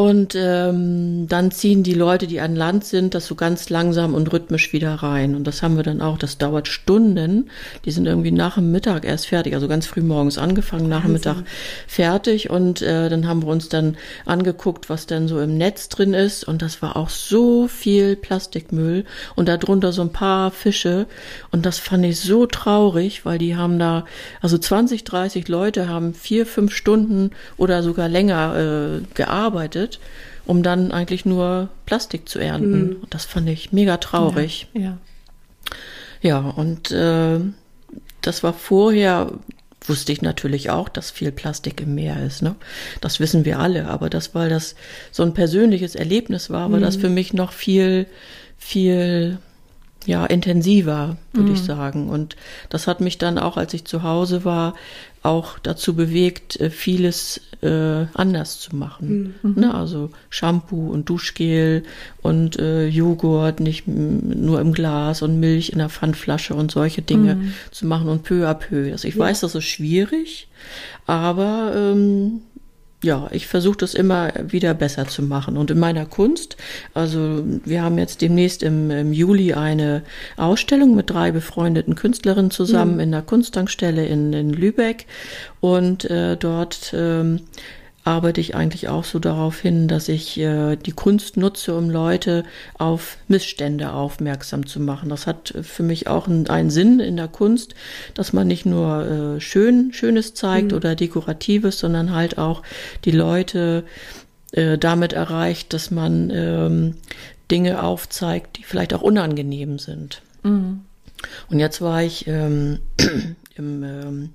und 0.00 0.34
ähm, 0.34 1.26
dann 1.28 1.50
ziehen 1.50 1.82
die 1.82 1.92
Leute, 1.92 2.26
die 2.26 2.40
an 2.40 2.56
Land 2.56 2.86
sind, 2.86 3.12
das 3.12 3.26
so 3.26 3.34
ganz 3.34 3.68
langsam 3.68 4.14
und 4.14 4.32
rhythmisch 4.32 4.72
wieder 4.72 4.94
rein. 4.94 5.34
Und 5.34 5.46
das 5.46 5.62
haben 5.62 5.76
wir 5.76 5.82
dann 5.82 6.00
auch. 6.00 6.16
Das 6.16 6.38
dauert 6.38 6.68
Stunden. 6.68 7.50
Die 7.84 7.90
sind 7.90 8.06
irgendwie 8.06 8.30
nach 8.30 8.54
dem 8.54 8.72
Mittag 8.72 9.04
erst 9.04 9.26
fertig. 9.26 9.52
Also 9.52 9.68
ganz 9.68 9.84
früh 9.84 10.00
morgens 10.00 10.38
angefangen, 10.38 10.88
nach 10.88 11.02
dem 11.02 11.12
Mittag 11.12 11.44
fertig. 11.86 12.48
Und 12.48 12.80
äh, 12.80 13.10
dann 13.10 13.28
haben 13.28 13.42
wir 13.42 13.48
uns 13.48 13.68
dann 13.68 13.98
angeguckt, 14.24 14.88
was 14.88 15.04
dann 15.04 15.28
so 15.28 15.38
im 15.38 15.58
Netz 15.58 15.90
drin 15.90 16.14
ist. 16.14 16.44
Und 16.44 16.62
das 16.62 16.80
war 16.80 16.96
auch 16.96 17.10
so 17.10 17.68
viel 17.68 18.16
Plastikmüll. 18.16 19.04
Und 19.36 19.48
darunter 19.50 19.92
so 19.92 20.00
ein 20.00 20.12
paar 20.12 20.50
Fische. 20.50 21.08
Und 21.52 21.66
das 21.66 21.78
fand 21.78 22.06
ich 22.06 22.20
so 22.20 22.46
traurig, 22.46 23.26
weil 23.26 23.36
die 23.36 23.54
haben 23.54 23.78
da, 23.78 24.06
also 24.40 24.56
20, 24.56 25.04
30 25.04 25.46
Leute 25.48 25.90
haben 25.90 26.14
vier, 26.14 26.46
fünf 26.46 26.72
Stunden 26.74 27.32
oder 27.58 27.82
sogar 27.82 28.08
länger 28.08 28.56
äh, 28.56 29.02
gearbeitet, 29.12 29.89
um 30.46 30.62
dann 30.62 30.92
eigentlich 30.92 31.24
nur 31.24 31.68
Plastik 31.86 32.28
zu 32.28 32.38
ernten. 32.38 32.96
Und 32.96 33.14
das 33.14 33.24
fand 33.24 33.48
ich 33.48 33.72
mega 33.72 33.96
traurig. 33.96 34.68
Ja. 34.74 34.98
Ja, 36.22 36.40
und 36.40 36.90
äh, 36.90 37.40
das 38.20 38.42
war 38.42 38.52
vorher, 38.52 39.32
wusste 39.82 40.12
ich 40.12 40.22
natürlich 40.22 40.70
auch, 40.70 40.88
dass 40.88 41.10
viel 41.10 41.32
Plastik 41.32 41.80
im 41.80 41.94
Meer 41.94 42.22
ist. 42.22 42.42
Ne? 42.42 42.54
Das 43.00 43.20
wissen 43.20 43.44
wir 43.44 43.58
alle. 43.58 43.88
Aber 43.88 44.10
das, 44.10 44.34
weil 44.34 44.50
das 44.50 44.74
so 45.10 45.22
ein 45.22 45.34
persönliches 45.34 45.94
Erlebnis 45.94 46.50
war, 46.50 46.70
war 46.70 46.80
das 46.80 46.96
für 46.96 47.08
mich 47.08 47.32
noch 47.32 47.52
viel, 47.52 48.06
viel 48.58 49.38
ja, 50.06 50.24
intensiver, 50.26 51.16
würde 51.32 51.52
ich 51.52 51.62
sagen. 51.62 52.08
Und 52.08 52.36
das 52.70 52.86
hat 52.86 53.00
mich 53.00 53.18
dann 53.18 53.38
auch, 53.38 53.56
als 53.56 53.74
ich 53.74 53.84
zu 53.84 54.02
Hause 54.02 54.44
war, 54.44 54.74
auch 55.22 55.58
dazu 55.58 55.94
bewegt, 55.94 56.58
äh, 56.58 56.70
vieles 56.70 57.42
äh, 57.60 58.06
anders 58.14 58.58
zu 58.58 58.74
machen. 58.74 59.34
Ne? 59.60 59.74
Also 59.74 60.10
Shampoo 60.30 60.88
und 60.90 61.10
Duschgel 61.10 61.82
und 62.22 62.58
äh, 62.58 62.86
Joghurt 62.86 63.60
nicht 63.60 63.86
nur 63.86 64.60
im 64.60 64.72
Glas 64.72 65.20
und 65.20 65.38
Milch 65.38 65.70
in 65.70 65.78
der 65.78 65.90
Pfandflasche 65.90 66.54
und 66.54 66.70
solche 66.70 67.02
Dinge 67.02 67.52
zu 67.70 67.86
machen 67.86 68.08
und 68.08 68.22
peu 68.22 68.48
à 68.48 68.54
peu. 68.54 68.90
Also 68.92 69.06
ich 69.06 69.18
weiß, 69.18 69.40
das 69.40 69.54
ist 69.54 69.64
schwierig, 69.64 70.48
aber 71.06 71.72
ähm, 71.76 72.40
ja, 73.02 73.28
ich 73.30 73.46
versuche 73.46 73.78
das 73.78 73.94
immer 73.94 74.32
wieder 74.42 74.74
besser 74.74 75.06
zu 75.06 75.22
machen. 75.22 75.56
Und 75.56 75.70
in 75.70 75.78
meiner 75.78 76.04
Kunst, 76.06 76.56
also 76.92 77.42
wir 77.64 77.82
haben 77.82 77.96
jetzt 77.98 78.20
demnächst 78.20 78.62
im, 78.62 78.90
im 78.90 79.12
Juli 79.12 79.54
eine 79.54 80.02
Ausstellung 80.36 80.94
mit 80.94 81.10
drei 81.10 81.30
befreundeten 81.30 81.94
Künstlerinnen 81.94 82.50
zusammen 82.50 83.00
in 83.00 83.10
der 83.10 83.22
Kunsttankstelle 83.22 84.04
in, 84.04 84.32
in 84.32 84.52
Lübeck. 84.52 85.06
Und 85.60 86.04
äh, 86.10 86.36
dort 86.36 86.92
ähm, 86.94 87.40
arbeite 88.04 88.40
ich 88.40 88.54
eigentlich 88.54 88.88
auch 88.88 89.04
so 89.04 89.18
darauf 89.18 89.60
hin, 89.60 89.86
dass 89.86 90.08
ich 90.08 90.38
äh, 90.38 90.76
die 90.76 90.92
Kunst 90.92 91.36
nutze, 91.36 91.76
um 91.76 91.90
Leute 91.90 92.44
auf 92.78 93.18
Missstände 93.28 93.92
aufmerksam 93.92 94.66
zu 94.66 94.80
machen. 94.80 95.10
Das 95.10 95.26
hat 95.26 95.54
für 95.62 95.82
mich 95.82 96.08
auch 96.08 96.26
einen, 96.26 96.48
einen 96.48 96.70
Sinn 96.70 97.00
in 97.00 97.16
der 97.16 97.28
Kunst, 97.28 97.74
dass 98.14 98.32
man 98.32 98.48
nicht 98.48 98.64
nur 98.64 99.36
äh, 99.36 99.40
schön 99.40 99.92
Schönes 99.92 100.34
zeigt 100.34 100.72
oder 100.72 100.94
Dekoratives, 100.94 101.78
sondern 101.78 102.14
halt 102.14 102.38
auch 102.38 102.62
die 103.04 103.10
Leute 103.10 103.84
äh, 104.52 104.78
damit 104.78 105.12
erreicht, 105.12 105.72
dass 105.74 105.90
man 105.90 106.30
ähm, 106.30 106.94
Dinge 107.50 107.82
aufzeigt, 107.82 108.58
die 108.58 108.64
vielleicht 108.64 108.94
auch 108.94 109.02
unangenehm 109.02 109.78
sind. 109.78 110.22
Und 111.50 111.58
jetzt 111.58 111.80
war 111.82 112.02
ich 112.02 112.26
ähm, 112.26 112.78
im 113.56 113.82
ähm, 113.82 114.30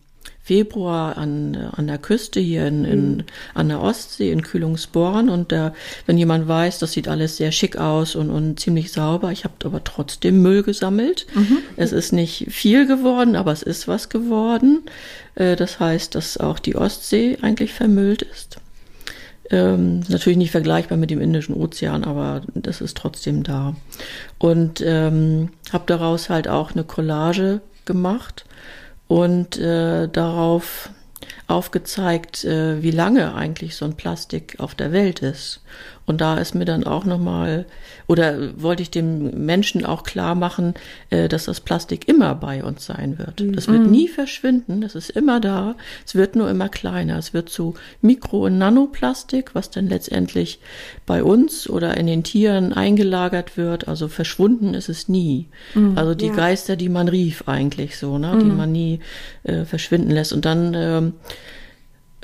Februar 0.45 1.17
an, 1.17 1.55
an 1.71 1.87
der 1.87 1.97
Küste 1.97 2.39
hier 2.39 2.67
in, 2.67 2.85
in, 2.85 3.23
an 3.55 3.67
der 3.67 3.81
Ostsee 3.81 4.31
in 4.31 4.43
Kühlungsborn 4.43 5.27
und 5.27 5.51
da, 5.51 5.73
wenn 6.05 6.19
jemand 6.19 6.47
weiß, 6.47 6.77
das 6.77 6.91
sieht 6.91 7.07
alles 7.07 7.37
sehr 7.37 7.51
schick 7.51 7.77
aus 7.77 8.15
und, 8.15 8.29
und 8.29 8.59
ziemlich 8.59 8.91
sauber. 8.91 9.31
Ich 9.31 9.43
habe 9.43 9.55
aber 9.63 9.83
trotzdem 9.83 10.43
Müll 10.43 10.61
gesammelt. 10.61 11.25
Es 11.77 11.91
ist 11.91 12.13
nicht 12.13 12.45
viel 12.51 12.85
geworden, 12.85 13.35
aber 13.35 13.53
es 13.53 13.63
ist 13.63 13.87
was 13.87 14.09
geworden. 14.09 14.83
Äh, 15.33 15.55
das 15.55 15.79
heißt, 15.79 16.13
dass 16.13 16.37
auch 16.37 16.59
die 16.59 16.75
Ostsee 16.75 17.39
eigentlich 17.41 17.73
vermüllt 17.73 18.21
ist. 18.21 18.57
Ähm, 19.49 20.01
natürlich 20.09 20.37
nicht 20.37 20.51
vergleichbar 20.51 20.99
mit 20.99 21.09
dem 21.09 21.21
Indischen 21.21 21.55
Ozean, 21.55 22.03
aber 22.03 22.43
das 22.53 22.81
ist 22.81 22.97
trotzdem 22.97 23.41
da. 23.41 23.75
Und 24.37 24.79
ähm, 24.85 25.49
habe 25.73 25.85
daraus 25.87 26.29
halt 26.29 26.47
auch 26.47 26.73
eine 26.73 26.83
Collage 26.83 27.61
gemacht 27.85 28.45
und 29.07 29.57
äh, 29.57 30.07
darauf 30.07 30.89
aufgezeigt, 31.47 32.43
äh, 32.43 32.81
wie 32.81 32.91
lange 32.91 33.35
eigentlich 33.35 33.75
so 33.75 33.85
ein 33.85 33.95
Plastik 33.95 34.55
auf 34.59 34.75
der 34.75 34.91
Welt 34.91 35.21
ist. 35.21 35.61
Und 36.05 36.21
da 36.21 36.37
ist 36.37 36.53
mir 36.53 36.65
dann 36.65 36.83
auch 36.83 37.03
nochmal, 37.05 37.65
oder 38.07 38.61
wollte 38.61 38.83
ich 38.83 38.91
dem 38.91 39.45
Menschen 39.45 39.85
auch 39.85 40.03
klar 40.03 40.35
machen, 40.35 40.75
äh, 41.09 41.27
dass 41.27 41.45
das 41.45 41.61
Plastik 41.61 42.07
immer 42.07 42.35
bei 42.35 42.63
uns 42.63 42.85
sein 42.85 43.17
wird. 43.17 43.43
Das 43.55 43.67
wird 43.67 43.87
nie 43.87 44.07
verschwinden, 44.07 44.81
das 44.81 44.93
ist 44.93 45.09
immer 45.09 45.39
da, 45.39 45.75
es 46.05 46.13
wird 46.13 46.35
nur 46.35 46.49
immer 46.49 46.69
kleiner. 46.69 47.17
Es 47.17 47.33
wird 47.33 47.49
zu 47.49 47.73
Mikro- 48.01 48.45
und 48.45 48.57
Nanoplastik, 48.59 49.55
was 49.55 49.71
dann 49.71 49.87
letztendlich 49.89 50.59
bei 51.07 51.23
uns 51.23 51.67
oder 51.69 51.97
in 51.97 52.05
den 52.05 52.23
Tieren 52.23 52.71
eingelagert 52.73 53.57
wird. 53.57 53.87
Also 53.87 54.07
verschwunden 54.07 54.73
ist 54.75 54.89
es 54.89 55.09
nie. 55.09 55.47
Also 55.95 56.13
die 56.13 56.27
Ja. 56.27 56.35
Geister, 56.35 56.75
die 56.75 56.89
man 56.89 57.07
rief 57.07 57.47
eigentlich 57.47 57.97
so, 57.97 58.17
ne? 58.17 58.37
die 58.39 58.45
man 58.45 58.71
nie 58.71 58.99
äh, 59.43 59.65
verschwinden 59.65 60.11
lässt. 60.11 60.33
Und 60.33 60.45
dann 60.45 60.73
ähm, 60.75 61.13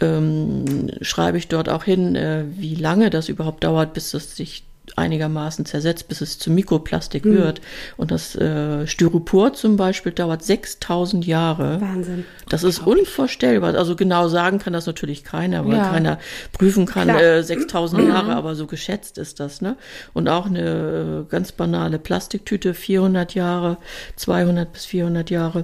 ähm, 0.02 0.90
schreibe 1.02 1.38
ich 1.38 1.48
dort 1.48 1.70
auch 1.70 1.84
hin, 1.84 2.16
äh, 2.16 2.44
wie 2.58 2.76
lange 2.76 3.10
das 3.10 3.30
überhaupt 3.30 3.64
dauert, 3.64 3.94
bis 3.94 4.14
es 4.14 4.36
sich 4.36 4.64
einigermaßen 4.98 5.66
zersetzt, 5.66 6.10
bis 6.10 6.20
es 6.20 6.38
zu 6.38 6.52
Mikroplastik 6.52 7.24
wird. 7.24 7.62
Und 7.96 8.12
das 8.12 8.36
äh, 8.36 8.86
Styropor 8.88 9.54
zum 9.54 9.78
Beispiel 9.78 10.12
dauert 10.12 10.44
6000 10.44 11.26
Jahre. 11.26 11.80
Wahnsinn. 11.80 12.26
Das 12.50 12.64
ist 12.64 12.80
unvorstellbar. 12.80 13.76
Also 13.76 13.96
genau 13.96 14.28
sagen 14.28 14.60
kann 14.60 14.74
das 14.74 14.88
natürlich 14.88 15.24
keiner, 15.24 15.66
weil 15.66 15.76
Ja. 15.78 15.90
keiner 15.92 16.20
prüfen 16.52 16.86
kann, 16.88 17.08
Klar. 17.08 17.22
äh, 17.22 17.44
6000 17.44 18.08
Jahre, 18.10 18.36
aber 18.36 18.56
so 18.56 18.68
geschätzt 18.68 19.18
ist 19.18 19.40
das. 19.40 19.62
Ne? 19.62 19.78
Und 20.14 20.28
auch 20.28 20.48
eine 20.48 21.26
äh, 21.28 21.32
ganz 21.32 21.54
banale 21.54 21.98
Plastiktüte, 21.98 22.74
400 22.74 23.34
Jahre, 23.34 23.78
200 24.18 24.74
bis 24.74 24.84
400 24.86 25.30
Jahre. 25.30 25.64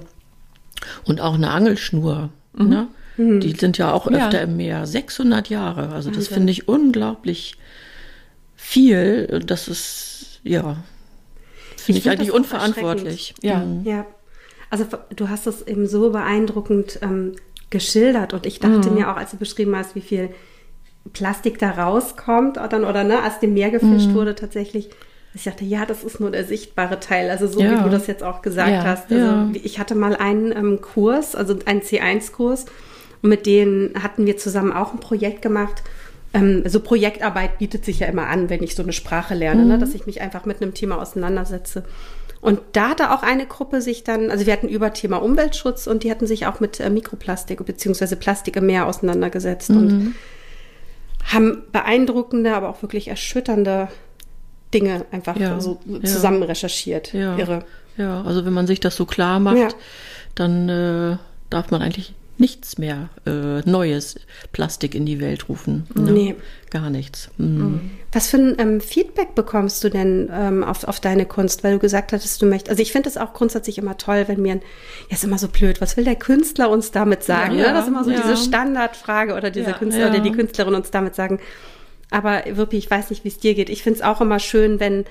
Und 1.04 1.20
auch 1.20 1.34
eine 1.34 1.50
Angelschnur. 1.50 2.30
Ne? 2.56 2.86
Die 3.18 3.52
sind 3.52 3.78
ja 3.78 3.92
auch 3.92 4.08
Ja. 4.10 4.26
öfter 4.26 4.40
im 4.42 4.56
Meer. 4.56 4.86
600 4.86 5.48
Jahre. 5.48 5.88
Also 5.90 6.10
das 6.10 6.28
finde 6.28 6.52
ich 6.52 6.68
unglaublich 6.68 7.56
viel. 8.54 9.42
Das 9.44 9.68
ist, 9.68 10.40
ja, 10.44 10.76
finde 11.76 11.98
ich, 11.98 12.02
find 12.04 12.06
eigentlich 12.08 12.28
das 12.28 12.36
unverantwortlich. 12.36 13.34
Ja. 13.42 13.58
Mhm. 13.58 13.84
Ja, 13.84 14.06
also 14.70 14.86
du 15.14 15.28
hast 15.28 15.46
es 15.46 15.66
eben 15.66 15.86
so 15.88 16.10
beeindruckend 16.10 16.98
ähm, 17.02 17.32
geschildert 17.70 18.34
und 18.34 18.46
ich 18.46 18.60
dachte 18.60 18.90
mir 18.90 19.10
auch, 19.10 19.16
als 19.16 19.32
du 19.32 19.36
beschrieben 19.36 19.74
hast, 19.76 19.94
wie 19.94 20.00
viel 20.00 20.30
Plastik 21.12 21.58
da 21.58 21.70
rauskommt 21.70 22.56
dann 22.56 22.84
oder 22.84 23.02
ne, 23.04 23.22
als 23.22 23.40
dem 23.40 23.54
Meer 23.54 23.70
gefischt 23.70 24.12
wurde 24.12 24.34
tatsächlich. 24.34 24.90
Ich 25.34 25.44
dachte, 25.44 25.64
ja, 25.64 25.86
das 25.86 26.04
ist 26.04 26.20
nur 26.20 26.30
der 26.30 26.44
sichtbare 26.44 27.00
Teil. 27.00 27.30
Also 27.30 27.46
so 27.46 27.60
Ja. 27.60 27.78
wie 27.80 27.84
du 27.84 27.90
das 27.90 28.06
jetzt 28.06 28.22
auch 28.22 28.42
gesagt 28.42 28.70
Ja, 28.70 28.84
hast. 28.84 29.10
Also 29.12 29.24
ja. 29.24 29.50
ich 29.54 29.78
hatte 29.78 29.94
mal 29.94 30.16
einen 30.16 30.52
ähm, 30.52 30.80
Kurs, 30.80 31.34
also 31.34 31.56
einen 31.66 31.80
C1-Kurs 31.82 32.66
und 33.22 33.28
mit 33.30 33.46
denen 33.46 34.02
hatten 34.02 34.26
wir 34.26 34.36
zusammen 34.36 34.72
auch 34.72 34.92
ein 34.92 35.00
Projekt 35.00 35.42
gemacht. 35.42 35.82
Ähm, 36.34 36.62
so 36.66 36.80
Projektarbeit 36.80 37.58
bietet 37.58 37.84
sich 37.84 38.00
ja 38.00 38.06
immer 38.06 38.26
an, 38.26 38.50
wenn 38.50 38.62
ich 38.62 38.74
so 38.74 38.82
eine 38.82 38.92
Sprache 38.92 39.34
lerne, 39.34 39.64
ne, 39.64 39.78
dass 39.78 39.94
ich 39.94 40.06
mich 40.06 40.20
einfach 40.20 40.44
mit 40.44 40.60
einem 40.62 40.74
Thema 40.74 41.00
auseinandersetze. 41.00 41.84
Und 42.40 42.60
da 42.72 42.90
hatte 42.90 43.10
auch 43.12 43.22
eine 43.22 43.46
Gruppe 43.46 43.80
sich 43.82 44.04
dann, 44.04 44.30
also 44.30 44.46
wir 44.46 44.52
hatten 44.52 44.68
über 44.68 44.92
Thema 44.92 45.16
Umweltschutz 45.16 45.86
und 45.88 46.04
die 46.04 46.10
hatten 46.10 46.26
sich 46.26 46.46
auch 46.46 46.60
mit 46.60 46.78
äh, 46.80 46.90
Mikroplastik 46.90 47.64
bzw. 47.64 48.14
Plastik 48.16 48.56
im 48.56 48.66
Meer 48.66 48.86
auseinandergesetzt 48.86 49.70
und 49.70 50.14
haben 51.24 51.62
beeindruckende, 51.72 52.54
aber 52.54 52.68
auch 52.68 52.80
wirklich 52.82 53.08
erschütternde 53.08 53.88
Dinge 54.72 55.04
einfach 55.10 55.36
Ja, 55.36 55.60
so 55.60 55.80
ja. 55.86 56.02
zusammen 56.04 56.42
recherchiert. 56.42 57.12
Ja. 57.12 57.36
Irre. 57.36 57.64
Ja, 57.96 58.22
also 58.22 58.44
wenn 58.44 58.52
man 58.52 58.66
sich 58.66 58.80
das 58.80 58.96
so 58.96 59.04
klar 59.06 59.40
macht, 59.40 59.56
Ja. 59.56 59.68
dann 60.34 60.68
äh, 60.68 61.16
darf 61.50 61.70
man 61.70 61.82
eigentlich 61.82 62.14
nichts 62.38 62.78
mehr 62.78 63.10
äh, 63.26 63.60
Neues 63.68 64.16
Plastik 64.52 64.94
in 64.94 65.06
die 65.06 65.20
Welt 65.20 65.48
rufen. 65.48 65.86
Ne? 65.94 66.12
Nee. 66.12 66.34
Gar 66.70 66.90
nichts. 66.90 67.30
Mhm. 67.38 67.90
Was 68.12 68.28
für 68.28 68.36
ein 68.36 68.56
ähm, 68.58 68.80
Feedback 68.80 69.34
bekommst 69.34 69.82
du 69.84 69.88
denn 69.88 70.30
ähm, 70.32 70.64
auf, 70.64 70.84
auf 70.84 71.00
deine 71.00 71.26
Kunst, 71.26 71.64
weil 71.64 71.74
du 71.74 71.78
gesagt 71.78 72.12
hattest, 72.12 72.40
du 72.40 72.46
möchtest, 72.46 72.70
also 72.70 72.82
ich 72.82 72.92
finde 72.92 73.08
es 73.08 73.16
auch 73.16 73.32
grundsätzlich 73.32 73.78
immer 73.78 73.96
toll, 73.96 74.24
wenn 74.26 74.40
mir 74.40 74.52
ein, 74.52 74.62
ja 75.10 75.16
ist 75.16 75.24
immer 75.24 75.38
so 75.38 75.48
blöd, 75.48 75.80
was 75.80 75.96
will 75.96 76.04
der 76.04 76.16
Künstler 76.16 76.70
uns 76.70 76.90
damit 76.90 77.22
sagen? 77.24 77.56
Ja, 77.58 77.68
ne? 77.68 77.72
Das 77.72 77.82
ist 77.82 77.88
immer 77.88 78.04
so 78.04 78.10
ja. 78.10 78.20
diese 78.20 78.36
Standardfrage 78.36 79.34
oder 79.34 79.50
dieser 79.50 79.70
Ja, 79.70 79.78
Künstler 79.78 80.10
oder 80.10 80.20
die 80.20 80.32
Künstlerin 80.32 80.74
uns 80.74 80.90
damit 80.90 81.14
sagen. 81.14 81.40
Aber 82.10 82.42
wirklich, 82.50 82.84
ich 82.84 82.90
weiß 82.90 83.10
nicht, 83.10 83.24
wie 83.24 83.28
es 83.28 83.38
dir 83.38 83.54
geht. 83.54 83.68
Ich 83.68 83.82
finde 83.82 83.98
es 83.98 84.04
auch 84.04 84.20
immer 84.20 84.38
schön, 84.38 84.80
wenn 84.80 85.04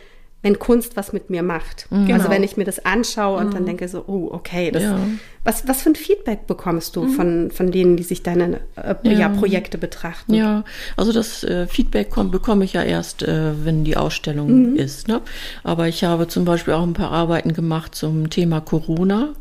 wenn 0.43 0.59
Kunst 0.59 0.95
was 0.95 1.13
mit 1.13 1.29
mir 1.29 1.41
macht. 1.41 1.87
Also 1.89 2.05
Genau. 2.05 2.29
wenn 2.29 2.43
ich 2.43 2.57
mir 2.57 2.63
das 2.63 2.85
anschaue 2.85 3.39
und 3.39 3.53
dann 3.53 3.65
denke 3.65 3.87
so, 3.87 4.03
oh, 4.07 4.29
okay, 4.31 4.71
das, 4.71 4.83
Ja. 4.83 4.99
Was, 5.43 5.67
was 5.67 5.81
für 5.81 5.89
ein 5.89 5.95
Feedback 5.95 6.47
bekommst 6.47 6.95
du 6.95 7.07
von, 7.07 7.51
von 7.51 7.71
denen, 7.71 7.97
die 7.97 8.03
sich 8.03 8.23
deine 8.23 8.59
äh, 8.75 8.95
ja. 9.03 9.11
Ja. 9.11 9.29
Projekte 9.29 9.77
betrachten? 9.77 10.33
Ja, 10.33 10.63
also 10.95 11.11
das 11.11 11.43
äh, 11.43 11.67
Feedback 11.67 12.09
kommt, 12.09 12.31
bekomme 12.31 12.65
ich 12.65 12.73
ja 12.73 12.83
erst, 12.83 13.23
äh, 13.23 13.65
wenn 13.65 13.83
die 13.83 13.97
Ausstellung 13.97 14.75
ist. 14.75 15.07
Ne? 15.07 15.21
Aber 15.63 15.87
ich 15.87 16.03
habe 16.03 16.27
zum 16.27 16.45
Beispiel 16.45 16.73
auch 16.73 16.83
ein 16.83 16.93
paar 16.93 17.11
Arbeiten 17.11 17.53
gemacht 17.53 17.95
zum 17.95 18.29
Thema 18.29 18.61
Corona. 18.61 19.33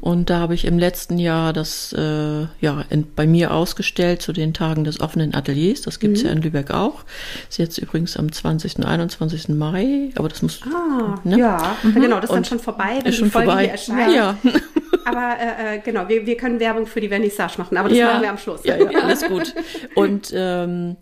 Und 0.00 0.30
da 0.30 0.38
habe 0.38 0.54
ich 0.54 0.64
im 0.64 0.78
letzten 0.78 1.18
Jahr 1.18 1.52
das 1.52 1.92
äh, 1.92 2.46
ja, 2.60 2.84
in, 2.90 3.06
bei 3.14 3.26
mir 3.26 3.52
ausgestellt 3.52 4.22
zu 4.22 4.32
den 4.32 4.54
Tagen 4.54 4.84
des 4.84 5.00
offenen 5.00 5.34
Ateliers. 5.34 5.82
Das 5.82 5.98
gibt's 6.00 6.22
ja 6.22 6.30
in 6.30 6.42
Lübeck 6.42 6.70
auch. 6.70 7.04
Ist 7.48 7.58
jetzt 7.58 7.78
übrigens 7.78 8.16
am 8.16 8.30
20. 8.30 8.78
und 8.78 8.84
21. 8.84 9.48
Mai. 9.48 10.10
Aber 10.16 10.28
das 10.28 10.42
muss. 10.42 10.60
Ah, 10.64 11.18
ne? 11.24 11.38
ja, 11.38 11.76
genau, 11.82 12.16
das 12.16 12.30
ist 12.30 12.36
dann 12.36 12.44
schon 12.44 12.60
vorbei, 12.60 12.98
wenn 13.00 13.06
Ist 13.06 13.16
die 13.16 13.18
schon 13.20 13.30
Folge 13.30 13.48
vorbei. 13.48 13.66
erscheint. 13.66 14.14
Ja. 14.14 14.36
Aber 15.08 15.36
äh, 15.38 15.76
äh, 15.76 15.78
genau, 15.78 16.08
wir, 16.08 16.26
wir 16.26 16.36
können 16.36 16.60
Werbung 16.60 16.86
für 16.86 17.00
die 17.00 17.08
Vernissage 17.08 17.58
machen, 17.58 17.76
aber 17.76 17.88
das 17.88 17.98
ja, 17.98 18.06
machen 18.06 18.22
wir 18.22 18.30
am 18.30 18.38
Schluss. 18.38 18.60
Ja, 18.64 18.76
ja, 18.76 19.00
alles 19.00 19.26
gut. 19.26 19.54
Und 19.94 20.32
ähm, 20.34 20.96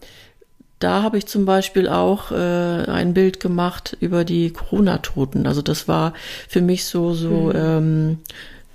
da 0.79 1.03
habe 1.03 1.19
ich 1.19 1.27
zum 1.27 1.45
Beispiel 1.45 1.89
auch 1.89 2.31
äh, 2.31 2.35
ein 2.35 3.15
Bild 3.15 3.41
gemacht 3.41 3.97
über 4.01 4.25
die 4.25 4.53
Corona-Toten. 4.53 5.47
Also 5.47 5.63
das 5.63 5.89
war 5.89 6.13
für 6.49 6.61
mich 6.61 6.85
so, 6.85 7.15
so 7.15 7.53
ähm, 7.53 8.19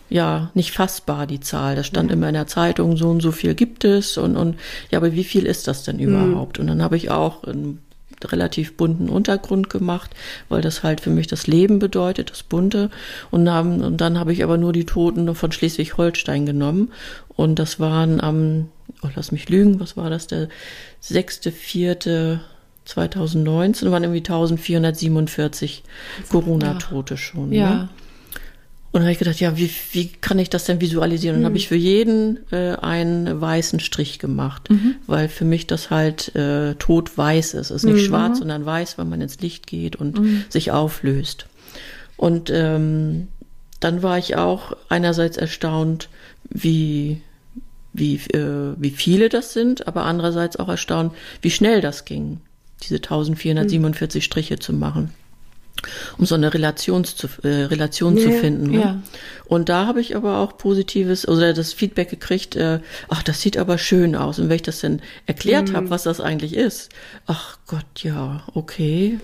ja, 0.10 0.52
nicht 0.56 0.72
fassbar, 0.72 1.28
die 1.28 1.40
Zahl. 1.40 1.76
Das 1.76 1.88
stand 1.88 2.12
immer 2.12 2.28
in 2.28 2.34
der 2.34 2.48
Zeitung, 2.48 2.98
so 2.98 3.10
und 3.10 3.22
so 3.22 3.32
viel 3.32 3.54
gibt 3.54 3.86
es 3.86 4.18
und, 4.18 4.36
und 4.36 4.58
ja, 4.90 4.98
aber 4.98 5.14
wie 5.14 5.24
viel 5.24 5.46
ist 5.46 5.68
das 5.68 5.84
denn 5.84 6.00
überhaupt? 6.00 6.60
Und 6.60 6.68
dann 6.68 6.82
habe 6.82 6.98
ich 6.98 7.12
auch 7.12 7.44
einen 7.44 7.80
relativ 8.32 8.78
bunten 8.78 9.10
Untergrund 9.10 9.70
gemacht, 9.70 10.12
weil 10.50 10.62
das 10.62 10.84
halt 10.84 11.02
für 11.02 11.10
mich 11.10 11.28
das 11.28 11.48
Leben 11.48 11.80
bedeutet, 11.80 12.32
das 12.32 12.44
Bunte. 12.44 12.90
Und, 13.30 13.50
haben, 13.50 13.82
und 13.82 14.00
dann 14.02 14.20
habe 14.20 14.34
ich 14.34 14.44
aber 14.44 14.58
nur 14.58 14.74
die 14.74 14.86
Toten 14.86 15.34
von 15.36 15.52
Schleswig-Holstein 15.52 16.46
genommen. 16.46 16.92
Und 17.30 17.60
das 17.60 17.80
waren 17.80 18.22
am, 18.22 18.70
oh, 19.02 19.10
lass 19.16 19.32
mich 19.32 19.50
lügen, 19.50 19.80
was 19.80 19.98
war 19.98 20.10
das, 20.10 20.28
der 20.28 20.50
6.4.2019, 21.04 23.92
waren 23.92 24.04
irgendwie 24.04 24.20
1447 24.20 25.84
Corona-Tote 26.30 27.18
schon. 27.18 27.52
Ja. 27.52 27.70
Ne? 27.70 27.90
Und 28.92 29.00
dann 29.00 29.04
habe 29.04 29.14
ich 29.14 29.20
gedacht, 29.20 29.40
ja, 29.40 29.58
wie, 29.58 29.70
wie 29.94 30.08
kann 30.08 30.38
ich 30.38 30.50
das 30.50 30.66
denn 30.66 30.82
visualisieren? 30.82 31.38
Und 31.38 31.44
dann 31.44 31.52
habe 31.52 31.58
ich 31.58 31.70
für 31.70 31.76
jeden 31.76 32.40
äh, 32.52 32.76
einen 32.76 33.40
weißen 33.40 33.80
Strich 33.80 34.20
gemacht, 34.20 34.68
weil 35.08 35.30
für 35.30 35.46
mich 35.46 35.66
das 35.66 35.90
halt 35.90 36.36
äh, 36.36 36.76
tot 36.76 37.18
weiß 37.18 37.54
ist. 37.54 37.72
Es 37.72 37.84
ist 37.84 37.84
nicht 37.86 38.06
schwarz, 38.06 38.40
sondern 38.40 38.66
weiß, 38.66 38.98
wenn 38.98 39.08
man 39.08 39.22
ins 39.22 39.40
Licht 39.40 39.66
geht 39.66 39.96
und 39.96 40.20
sich 40.50 40.72
auflöst. 40.72 41.46
Und 42.18 42.50
ähm, 42.54 43.30
dann 43.80 44.04
war 44.04 44.18
ich 44.18 44.36
auch 44.36 44.76
einerseits 44.90 45.38
erstaunt, 45.38 46.10
wie, 46.50 47.22
wie, 47.94 48.16
äh, 48.16 48.76
wie 48.78 48.92
viele 48.92 49.30
das 49.30 49.54
sind, 49.54 49.88
aber 49.88 50.04
andererseits 50.04 50.58
auch 50.58 50.68
erstaunt, 50.68 51.14
wie 51.42 51.50
schnell 51.50 51.80
das 51.80 52.04
ging, 52.04 52.42
diese 52.84 52.96
1447 52.96 54.24
Striche 54.26 54.60
zu 54.60 54.74
machen 54.74 55.14
um 56.18 56.26
so 56.26 56.36
eine 56.36 56.54
Relation 56.54 57.04
zu, 57.04 57.28
äh, 57.44 57.64
Relation 57.66 58.18
zu 58.18 58.30
Ja, 58.30 58.40
finden. 58.40 58.72
Ne? 58.72 58.80
ja. 58.80 59.02
Und 59.46 59.70
da 59.70 59.86
habe 59.86 60.00
ich 60.00 60.16
aber 60.16 60.38
auch 60.38 60.58
positives 60.58 61.28
oder 61.28 61.54
das 61.54 61.74
Feedback 61.74 62.10
gekriegt, 62.10 62.56
äh, 62.56 62.80
ach, 63.10 63.24
das 63.24 63.42
sieht 63.42 63.58
aber 63.58 63.78
schön 63.78 64.16
aus. 64.16 64.40
Und 64.40 64.50
wenn 64.50 64.56
ich 64.56 64.62
das 64.62 64.80
dann 64.80 65.02
erklärt 65.26 65.74
habe, 65.74 65.90
was 65.90 66.04
das 66.04 66.22
eigentlich 66.22 66.56
ist, 66.56 66.90
ach 67.26 67.58
Gott, 67.68 67.86
ja, 67.98 68.44
okay. 68.54 69.20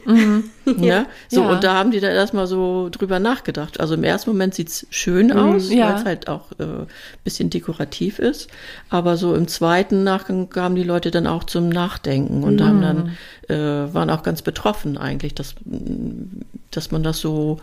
ja, 0.80 1.06
so, 1.30 1.42
Ja. 1.42 1.50
und 1.50 1.64
da 1.64 1.76
haben 1.76 1.92
die 1.92 2.00
da 2.00 2.10
erstmal 2.10 2.48
so 2.48 2.90
drüber 2.92 3.20
nachgedacht. 3.20 3.80
Also 3.80 3.94
im 3.94 4.04
ersten 4.04 4.30
Moment 4.30 4.54
sieht's 4.56 4.86
schön 4.90 5.32
aus, 5.32 5.72
ja. 5.72 5.90
weil 5.90 5.96
es 5.96 6.06
halt 6.06 6.28
auch 6.28 6.52
äh, 6.60 6.86
bisschen 7.24 7.50
dekorativ 7.50 8.20
ist. 8.20 8.50
Aber 8.90 9.18
so 9.18 9.36
im 9.36 9.48
zweiten 9.48 10.04
Nachgang 10.04 10.50
kamen 10.50 10.76
die 10.76 10.84
Leute 10.84 11.12
dann 11.12 11.28
auch 11.28 11.44
zum 11.44 11.70
Nachdenken 11.70 12.44
und 12.44 12.62
haben 12.62 12.82
dann, 12.82 13.18
äh, 13.50 13.94
waren 13.94 14.10
auch 14.10 14.24
ganz 14.24 14.42
betroffen 14.42 14.98
eigentlich, 14.98 15.34
dass, 15.36 15.56
dass 16.72 16.92
man 16.92 17.04
das 17.04 17.20
so 17.20 17.60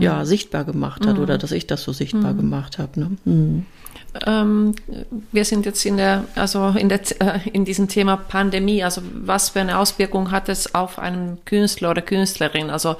ja, 0.00 0.24
sichtbar 0.24 0.64
gemacht 0.64 1.06
hat 1.06 1.18
oder 1.18 1.38
dass 1.38 1.52
ich 1.52 1.66
das 1.66 1.82
so 1.82 1.92
sichtbar 1.92 2.34
gemacht 2.34 2.78
habe. 2.78 3.00
Ne? 3.24 3.64
Mhm. 4.24 4.26
Ähm, 4.26 4.74
wir 5.32 5.44
sind 5.44 5.66
jetzt 5.66 5.84
in 5.84 5.96
der, 5.96 6.24
also 6.34 6.68
in 6.68 6.88
der, 6.88 7.00
äh, 7.20 7.48
in 7.52 7.64
diesem 7.64 7.88
Thema 7.88 8.16
Pandemie. 8.16 8.82
Also 8.82 9.02
was 9.14 9.50
für 9.50 9.60
eine 9.60 9.78
Auswirkung 9.78 10.30
hat 10.30 10.48
es 10.48 10.74
auf 10.74 10.98
einen 10.98 11.38
Künstler 11.44 11.90
oder 11.90 12.02
Künstlerin? 12.02 12.70
Also 12.70 12.96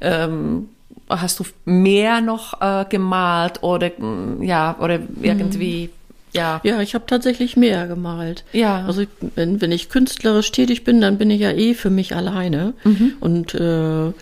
ähm, 0.00 0.68
hast 1.08 1.40
du 1.40 1.44
mehr 1.64 2.20
noch 2.20 2.60
äh, 2.60 2.84
gemalt 2.88 3.62
oder 3.62 3.90
mm, 3.96 4.42
ja 4.42 4.76
oder 4.80 4.98
irgendwie 5.22 5.90
ja. 6.32 6.60
Ja, 6.64 6.82
ich 6.82 6.94
habe 6.94 7.06
tatsächlich 7.06 7.56
mehr 7.56 7.86
gemalt. 7.86 8.44
Ja. 8.52 8.84
Also 8.86 9.04
wenn, 9.34 9.60
wenn 9.62 9.72
ich 9.72 9.88
künstlerisch 9.88 10.52
tätig 10.52 10.84
bin, 10.84 11.00
dann 11.00 11.16
bin 11.16 11.30
ich 11.30 11.40
ja 11.40 11.50
eh 11.50 11.72
für 11.72 11.88
mich 11.88 12.14
alleine. 12.14 12.74
Mhm. 12.84 13.14
Und 13.20 13.54
äh, 13.54 14.12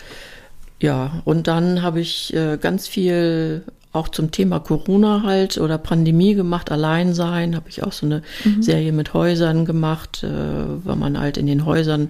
ja, 0.79 1.21
und 1.25 1.47
dann 1.47 1.81
habe 1.81 1.99
ich 1.99 2.33
äh, 2.33 2.57
ganz 2.57 2.87
viel 2.87 3.63
auch 3.95 4.09
zum 4.09 4.31
Thema 4.31 4.59
Corona 4.59 5.23
halt 5.23 5.57
oder 5.57 5.77
Pandemie 5.77 6.35
gemacht, 6.35 6.71
Alleinsein, 6.71 7.55
habe 7.55 7.69
ich 7.69 7.83
auch 7.83 7.91
so 7.91 8.05
eine 8.05 8.21
mhm. 8.43 8.61
Serie 8.61 8.91
mit 8.91 9.13
Häusern 9.13 9.65
gemacht, 9.65 10.23
äh, 10.23 10.27
weil 10.27 10.95
man 10.95 11.19
halt 11.19 11.37
in 11.37 11.47
den 11.47 11.65
Häusern 11.65 12.09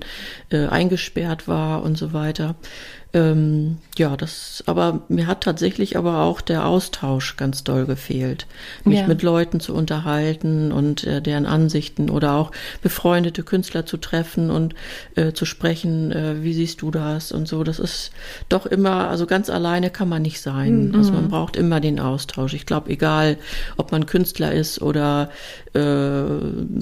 äh, 0.49 0.67
eingesperrt 0.67 1.47
war 1.47 1.83
und 1.83 1.97
so 1.97 2.13
weiter. 2.13 2.55
Ähm, 3.15 3.77
ja, 3.97 4.17
das, 4.17 4.61
aber 4.65 5.03
mir 5.07 5.25
hat 5.25 5.39
tatsächlich 5.39 5.95
aber 5.95 6.23
auch 6.23 6.41
der 6.41 6.65
Austausch 6.65 7.37
ganz 7.37 7.63
doll 7.63 7.85
gefehlt, 7.85 8.45
mich 8.83 8.99
ja. 8.99 9.07
mit 9.07 9.23
Leuten 9.23 9.61
zu 9.61 9.73
unterhalten 9.73 10.73
und 10.73 11.05
äh, 11.05 11.21
deren 11.21 11.45
Ansichten 11.45 12.09
oder 12.09 12.33
auch 12.33 12.51
befreundete 12.81 13.43
Künstler 13.43 13.85
zu 13.85 13.95
treffen 13.95 14.49
und 14.49 14.75
äh, 15.15 15.31
zu 15.31 15.45
sprechen, 15.45 16.11
äh, 16.11 16.43
wie 16.43 16.53
siehst 16.53 16.81
du 16.81 16.91
das 16.91 17.31
und 17.31 17.47
so. 17.47 17.63
Das 17.63 17.79
ist 17.79 18.11
doch 18.49 18.65
immer, 18.65 19.07
also 19.07 19.27
ganz 19.27 19.49
alleine 19.49 19.91
kann 19.91 20.09
man 20.09 20.21
nicht 20.21 20.41
sein. 20.41 20.89
Mhm. 20.89 20.95
Also 20.95 21.13
man 21.13 21.29
braucht 21.29 21.55
immer 21.55 21.79
den 21.79 22.01
Austausch. 22.01 22.53
Ich 22.53 22.65
glaube, 22.65 22.89
egal, 22.89 23.37
ob 23.77 23.93
man 23.93 24.07
Künstler 24.07 24.51
ist 24.51 24.81
oder 24.81 25.29
äh, 25.73 26.23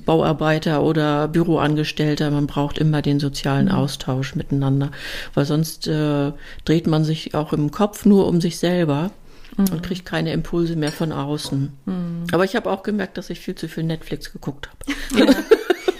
Bauarbeiter 0.03 0.81
oder 0.81 1.27
Büroangestellter, 1.27 2.31
man 2.31 2.47
braucht 2.47 2.79
immer 2.79 3.03
den 3.03 3.19
sozialen 3.19 3.65
mhm. 3.65 3.73
Austausch 3.73 4.33
miteinander, 4.33 4.89
weil 5.35 5.45
sonst 5.45 5.87
äh, 5.87 6.22
dreht 6.65 6.87
man 6.87 7.03
sich 7.03 7.35
auch 7.35 7.53
im 7.53 7.71
Kopf 7.71 8.05
nur 8.05 8.27
um 8.27 8.41
sich 8.41 8.57
selber 8.57 9.11
mhm. 9.57 9.65
und 9.71 9.83
kriegt 9.83 10.05
keine 10.05 10.33
Impulse 10.33 10.75
mehr 10.75 10.91
von 10.91 11.11
außen. 11.11 11.71
Mhm. 11.85 12.23
Aber 12.31 12.45
ich 12.45 12.55
habe 12.55 12.69
auch 12.69 12.83
gemerkt, 12.83 13.17
dass 13.17 13.29
ich 13.29 13.39
viel 13.39 13.55
zu 13.55 13.67
viel 13.67 13.83
Netflix 13.83 14.31
geguckt 14.31 14.69
habe. 14.69 14.97
Ja. 15.15 15.25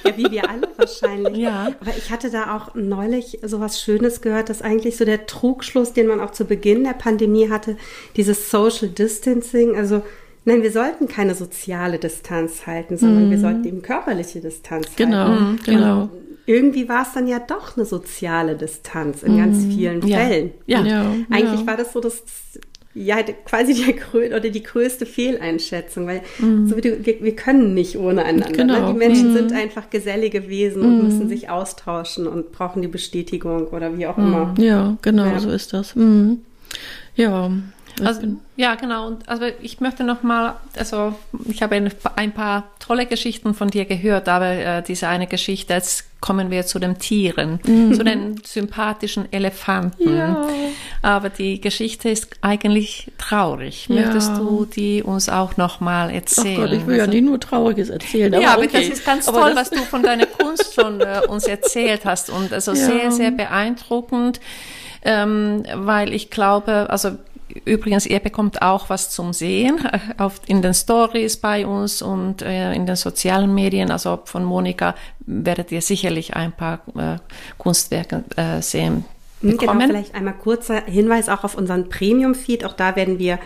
ja, 0.09 0.17
wie 0.17 0.31
wir 0.31 0.49
alle 0.49 0.67
wahrscheinlich. 0.75 1.37
Ja. 1.37 1.71
Aber 1.79 1.91
ich 1.95 2.09
hatte 2.09 2.31
da 2.31 2.57
auch 2.57 2.73
neulich 2.73 3.39
so 3.43 3.59
was 3.59 3.79
Schönes 3.79 4.21
gehört, 4.21 4.49
dass 4.49 4.61
eigentlich 4.61 4.97
so 4.97 5.05
der 5.05 5.27
Trugschluss, 5.27 5.93
den 5.93 6.07
man 6.07 6.19
auch 6.19 6.31
zu 6.31 6.45
Beginn 6.45 6.83
der 6.83 6.93
Pandemie 6.93 7.49
hatte, 7.49 7.77
dieses 8.15 8.49
Social 8.49 8.89
Distancing, 8.89 9.75
also 9.75 10.01
Nein, 10.45 10.61
wir 10.61 10.73
sollten 10.73 11.07
keine 11.07 11.35
soziale 11.35 11.99
Distanz 11.99 12.67
halten, 12.67 12.97
sondern 12.97 13.29
mm. 13.29 13.31
wir 13.31 13.39
sollten 13.39 13.63
eben 13.63 13.81
körperliche 13.81 14.41
Distanz 14.41 14.89
genau, 14.97 15.27
halten. 15.29 15.59
Genau, 15.63 15.77
genau 15.77 16.09
irgendwie 16.45 16.89
war 16.89 17.03
es 17.03 17.13
dann 17.13 17.27
ja 17.27 17.39
doch 17.39 17.77
eine 17.77 17.85
soziale 17.85 18.55
Distanz 18.55 19.23
in 19.23 19.37
ganz 19.37 19.63
mhm. 19.63 19.71
vielen 19.71 20.07
ja. 20.07 20.17
Fällen. 20.17 20.51
Ja. 20.65 20.83
ja. 20.83 21.15
Eigentlich 21.29 21.61
ja. 21.61 21.67
war 21.67 21.77
das 21.77 21.93
so 21.93 21.99
das 21.99 22.23
ja 22.95 23.23
quasi 23.45 23.73
die, 23.73 24.17
oder 24.17 24.39
die 24.39 24.63
größte 24.63 25.05
Fehleinschätzung, 25.05 26.05
weil 26.05 26.21
mhm. 26.39 26.67
so 26.67 26.77
wie 26.77 26.81
du, 26.81 27.05
wir, 27.05 27.23
wir, 27.23 27.35
können 27.35 27.73
nicht 27.73 27.97
ohne 27.97 28.23
einander. 28.23 28.49
Ne? 28.49 28.57
Genau. 28.57 28.87
Ne? 28.87 28.93
Die 28.93 28.99
Menschen 28.99 29.31
mhm. 29.31 29.37
sind 29.37 29.53
einfach 29.53 29.89
gesellige 29.89 30.47
Wesen 30.49 30.83
und 30.83 30.97
mhm. 30.97 31.03
müssen 31.05 31.29
sich 31.29 31.49
austauschen 31.49 32.27
und 32.27 32.51
brauchen 32.51 32.81
die 32.81 32.87
Bestätigung 32.87 33.67
oder 33.67 33.97
wie 33.97 34.05
auch 34.05 34.17
mhm. 34.17 34.25
immer. 34.25 34.55
Ja, 34.59 34.97
genau, 35.01 35.39
so 35.39 35.49
ist 35.49 35.73
das. 35.73 35.95
Mhm. 35.95 36.41
Ja. 37.15 37.51
Also, 38.03 38.21
ja, 38.55 38.75
genau. 38.75 39.07
Und 39.07 39.27
also 39.29 39.45
ich 39.61 39.79
möchte 39.79 40.03
noch 40.03 40.23
mal, 40.23 40.55
also 40.77 41.15
ich 41.45 41.61
habe 41.61 41.75
ein, 42.15 42.31
paar 42.31 42.63
tolle 42.79 43.05
Geschichten 43.05 43.53
von 43.53 43.69
dir 43.69 43.85
gehört, 43.85 44.27
aber 44.27 44.47
äh, 44.47 44.83
diese 44.83 45.07
eine 45.07 45.27
Geschichte, 45.27 45.73
jetzt 45.73 46.05
kommen 46.21 46.49
wir 46.51 46.65
zu 46.65 46.79
den 46.79 46.97
Tieren, 46.99 47.59
mhm. 47.65 47.93
zu 47.93 48.03
den 48.03 48.41
sympathischen 48.45 49.31
Elefanten. 49.31 50.15
Ja. 50.15 50.47
Aber 51.01 51.29
die 51.29 51.59
Geschichte 51.59 52.09
ist 52.09 52.29
eigentlich 52.41 53.11
traurig. 53.17 53.87
Ja. 53.89 53.95
Möchtest 53.95 54.37
du 54.37 54.65
die 54.65 55.03
uns 55.03 55.29
auch 55.29 55.57
noch 55.57 55.79
mal 55.79 56.09
erzählen? 56.09 56.61
Gott, 56.61 56.71
ich 56.71 56.87
will 56.87 56.95
ja 56.95 57.03
also 57.03 57.13
nicht 57.13 57.25
nur 57.25 57.39
Trauriges 57.39 57.89
erzählen. 57.89 58.33
Aber 58.33 58.43
ja, 58.43 58.53
aber 58.53 58.63
okay. 58.63 58.87
das 58.87 58.99
ist 58.99 59.05
ganz 59.05 59.27
aber 59.27 59.41
toll, 59.41 59.51
was 59.55 59.69
du 59.69 59.79
von 59.79 60.01
deiner 60.01 60.25
Kunst 60.25 60.73
schon 60.73 61.01
äh, 61.01 61.21
uns 61.27 61.43
erzählt 61.45 62.05
hast 62.05 62.29
und 62.29 62.53
also 62.53 62.71
ja. 62.71 62.77
sehr, 62.77 63.11
sehr 63.11 63.31
beeindruckend. 63.31 64.39
Ähm, 65.05 65.63
weil 65.75 66.13
ich 66.13 66.29
glaube, 66.29 66.89
also 66.89 67.17
Übrigens, 67.65 68.05
ihr 68.05 68.19
bekommt 68.19 68.61
auch 68.61 68.89
was 68.89 69.09
zum 69.09 69.33
Sehen 69.33 69.79
auf, 70.17 70.41
in 70.47 70.61
den 70.61 70.73
Stories 70.73 71.37
bei 71.37 71.65
uns 71.65 72.01
und 72.01 72.41
äh, 72.41 72.73
in 72.73 72.85
den 72.85 72.95
sozialen 72.95 73.53
Medien. 73.53 73.91
Also 73.91 74.19
von 74.25 74.43
Monika 74.43 74.95
werdet 75.19 75.71
ihr 75.71 75.81
sicherlich 75.81 76.35
ein 76.35 76.51
paar 76.51 76.81
äh, 76.95 77.17
Kunstwerke 77.57 78.23
äh, 78.35 78.61
sehen. 78.61 79.05
Hm, 79.41 79.49
genau, 79.49 79.59
bekommen. 79.59 79.79
Genau, 79.79 79.91
vielleicht 79.91 80.15
einmal 80.15 80.33
kurzer 80.33 80.83
Hinweis 80.85 81.29
auch 81.29 81.43
auf 81.43 81.55
unseren 81.55 81.89
Premium-Feed. 81.89 82.65
Auch 82.65 82.73
da 82.73 82.95
werden 82.95 83.19
wir 83.19 83.39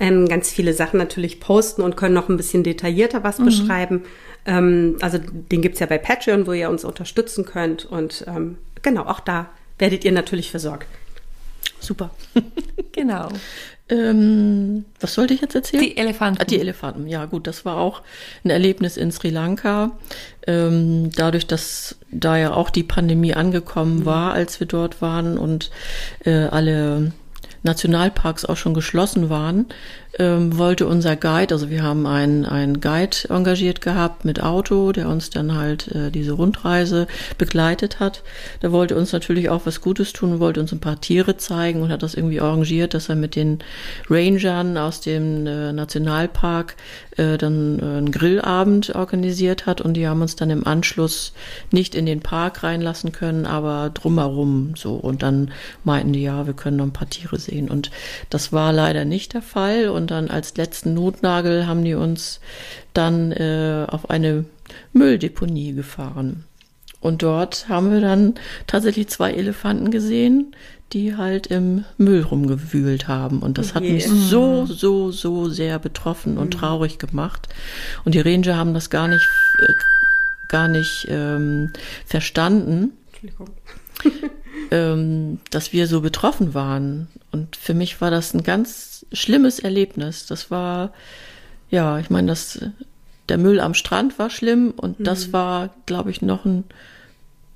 ähm, 0.00 0.28
ganz 0.28 0.50
viele 0.50 0.72
Sachen 0.72 0.98
natürlich 0.98 1.40
posten 1.40 1.82
und 1.82 1.96
können 1.96 2.14
noch 2.14 2.28
ein 2.28 2.36
bisschen 2.36 2.62
detaillierter 2.62 3.24
was 3.24 3.38
mhm. 3.38 3.44
beschreiben. 3.46 4.04
Ähm, 4.46 4.96
also 5.00 5.18
den 5.18 5.62
gibt's 5.62 5.80
ja 5.80 5.86
bei 5.86 5.98
Patreon, 5.98 6.46
wo 6.46 6.52
ihr 6.52 6.70
uns 6.70 6.84
unterstützen 6.84 7.44
könnt. 7.44 7.84
Und 7.84 8.24
ähm, 8.28 8.58
genau, 8.82 9.02
auch 9.02 9.20
da 9.20 9.46
werdet 9.78 10.04
ihr 10.04 10.12
natürlich 10.12 10.50
versorgt. 10.50 10.86
Super. 11.80 12.10
genau. 12.92 13.28
Ähm, 13.90 14.84
was 15.00 15.14
sollte 15.14 15.32
ich 15.32 15.40
jetzt 15.40 15.54
erzählen? 15.54 15.82
Die 15.82 15.96
Elefanten. 15.96 16.42
Ah, 16.42 16.44
die 16.44 16.60
Elefanten, 16.60 17.06
ja 17.06 17.24
gut, 17.24 17.46
das 17.46 17.64
war 17.64 17.78
auch 17.78 18.02
ein 18.44 18.50
Erlebnis 18.50 18.96
in 18.96 19.10
Sri 19.10 19.30
Lanka. 19.30 19.92
Ähm, 20.46 21.10
dadurch, 21.16 21.46
dass 21.46 21.96
da 22.10 22.36
ja 22.36 22.52
auch 22.52 22.70
die 22.70 22.82
Pandemie 22.82 23.34
angekommen 23.34 24.00
mhm. 24.00 24.04
war, 24.04 24.32
als 24.32 24.60
wir 24.60 24.66
dort 24.66 25.00
waren 25.00 25.38
und 25.38 25.70
äh, 26.24 26.44
alle 26.44 27.12
Nationalparks 27.62 28.44
auch 28.44 28.56
schon 28.56 28.74
geschlossen 28.74 29.30
waren, 29.30 29.66
ähm, 30.18 30.58
wollte 30.58 30.86
unser 30.86 31.16
Guide, 31.16 31.54
also 31.54 31.70
wir 31.70 31.82
haben 31.82 32.06
einen, 32.06 32.44
einen 32.44 32.80
Guide 32.80 33.16
engagiert 33.28 33.80
gehabt 33.80 34.24
mit 34.24 34.42
Auto, 34.42 34.92
der 34.92 35.08
uns 35.08 35.30
dann 35.30 35.56
halt 35.56 35.88
äh, 35.88 36.10
diese 36.10 36.32
Rundreise 36.32 37.06
begleitet 37.38 38.00
hat. 38.00 38.22
Der 38.62 38.72
wollte 38.72 38.96
uns 38.96 39.12
natürlich 39.12 39.48
auch 39.48 39.62
was 39.64 39.80
Gutes 39.80 40.12
tun, 40.12 40.40
wollte 40.40 40.60
uns 40.60 40.72
ein 40.72 40.80
paar 40.80 41.00
Tiere 41.00 41.36
zeigen 41.36 41.82
und 41.82 41.90
hat 41.90 42.02
das 42.02 42.14
irgendwie 42.14 42.40
arrangiert, 42.40 42.94
dass 42.94 43.08
er 43.08 43.16
mit 43.16 43.36
den 43.36 43.58
Rangern 44.10 44.76
aus 44.76 45.00
dem 45.00 45.46
äh, 45.46 45.72
Nationalpark 45.72 46.76
äh, 47.16 47.38
dann 47.38 47.78
äh, 47.78 47.82
einen 47.82 48.12
Grillabend 48.12 48.94
organisiert 48.94 49.66
hat 49.66 49.80
und 49.80 49.94
die 49.94 50.08
haben 50.08 50.22
uns 50.22 50.36
dann 50.36 50.50
im 50.50 50.66
Anschluss 50.66 51.32
nicht 51.70 51.94
in 51.94 52.06
den 52.06 52.20
Park 52.20 52.62
reinlassen 52.62 53.12
können, 53.12 53.46
aber 53.46 53.90
drumherum 53.92 54.74
so. 54.76 54.94
Und 54.94 55.22
dann 55.22 55.50
meinten 55.84 56.12
die, 56.12 56.22
ja, 56.22 56.46
wir 56.46 56.54
können 56.54 56.76
noch 56.76 56.84
ein 56.84 56.92
paar 56.92 57.10
Tiere 57.10 57.38
sehen. 57.38 57.68
Und 57.68 57.90
das 58.30 58.52
war 58.52 58.72
leider 58.72 59.04
nicht 59.04 59.34
der 59.34 59.42
Fall 59.42 59.88
und 59.88 60.07
dann 60.10 60.28
als 60.28 60.56
letzten 60.56 60.94
Notnagel 60.94 61.66
haben 61.66 61.84
die 61.84 61.94
uns 61.94 62.40
dann 62.94 63.32
äh, 63.32 63.86
auf 63.88 64.10
eine 64.10 64.44
Mülldeponie 64.92 65.72
gefahren. 65.72 66.44
Und 67.00 67.22
dort 67.22 67.68
haben 67.68 67.92
wir 67.92 68.00
dann 68.00 68.34
tatsächlich 68.66 69.08
zwei 69.08 69.32
Elefanten 69.32 69.90
gesehen, 69.90 70.54
die 70.92 71.16
halt 71.16 71.48
im 71.48 71.84
Müll 71.96 72.22
rumgewühlt 72.22 73.08
haben. 73.08 73.40
Und 73.40 73.58
das 73.58 73.74
hat 73.74 73.82
mich 73.82 74.08
so, 74.08 74.66
so, 74.66 75.12
so 75.12 75.48
sehr 75.48 75.78
betroffen 75.78 76.38
und 76.38 76.54
mhm. 76.54 76.58
traurig 76.58 76.98
gemacht. 76.98 77.48
Und 78.04 78.14
die 78.14 78.20
Ranger 78.20 78.56
haben 78.56 78.74
das 78.74 78.88
gar 78.90 79.06
nicht, 79.06 79.28
äh, 79.60 79.72
gar 80.48 80.68
nicht 80.68 81.06
ähm, 81.08 81.72
verstanden. 82.06 82.92
Ähm, 84.70 85.40
dass 85.50 85.72
wir 85.72 85.86
so 85.86 86.00
betroffen 86.00 86.54
waren. 86.54 87.08
Und 87.32 87.56
für 87.56 87.74
mich 87.74 88.00
war 88.00 88.10
das 88.10 88.34
ein 88.34 88.42
ganz 88.42 89.06
schlimmes 89.12 89.58
Erlebnis. 89.58 90.26
Das 90.26 90.50
war, 90.50 90.92
ja, 91.70 91.98
ich 91.98 92.10
meine, 92.10 92.28
das, 92.28 92.60
der 93.28 93.38
Müll 93.38 93.60
am 93.60 93.74
Strand 93.74 94.18
war 94.18 94.30
schlimm 94.30 94.72
und 94.76 95.00
mhm. 95.00 95.04
das 95.04 95.32
war, 95.32 95.70
glaube 95.86 96.10
ich, 96.10 96.22
noch 96.22 96.44
ein, 96.44 96.64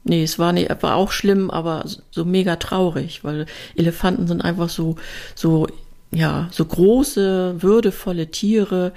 nee, 0.04 0.22
es 0.22 0.38
war, 0.38 0.52
nee, 0.52 0.68
war 0.80 0.96
auch 0.96 1.12
schlimm, 1.12 1.50
aber 1.50 1.84
so 2.10 2.24
mega 2.24 2.56
traurig, 2.56 3.24
weil 3.24 3.46
Elefanten 3.76 4.26
sind 4.26 4.42
einfach 4.42 4.68
so, 4.68 4.96
so 5.34 5.66
ja, 6.14 6.48
so 6.50 6.64
große, 6.64 7.62
würdevolle 7.62 8.30
Tiere, 8.30 8.92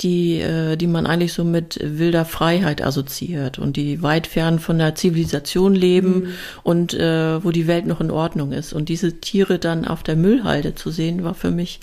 die, 0.00 0.40
äh, 0.40 0.76
die 0.76 0.86
man 0.86 1.06
eigentlich 1.06 1.32
so 1.32 1.42
mit 1.44 1.78
wilder 1.82 2.24
Freiheit 2.24 2.82
assoziiert 2.82 3.58
und 3.58 3.76
die 3.76 4.02
weit 4.02 4.26
fern 4.26 4.58
von 4.58 4.78
der 4.78 4.94
Zivilisation 4.94 5.74
leben 5.74 6.20
mhm. 6.20 6.28
und 6.62 6.94
äh, 6.94 7.42
wo 7.42 7.50
die 7.50 7.66
Welt 7.66 7.86
noch 7.86 8.00
in 8.00 8.10
Ordnung 8.10 8.52
ist. 8.52 8.72
Und 8.74 8.88
diese 8.90 9.20
Tiere 9.20 9.58
dann 9.58 9.86
auf 9.86 10.02
der 10.02 10.16
Müllhalde 10.16 10.74
zu 10.74 10.90
sehen, 10.90 11.24
war 11.24 11.34
für 11.34 11.50
mich 11.50 11.80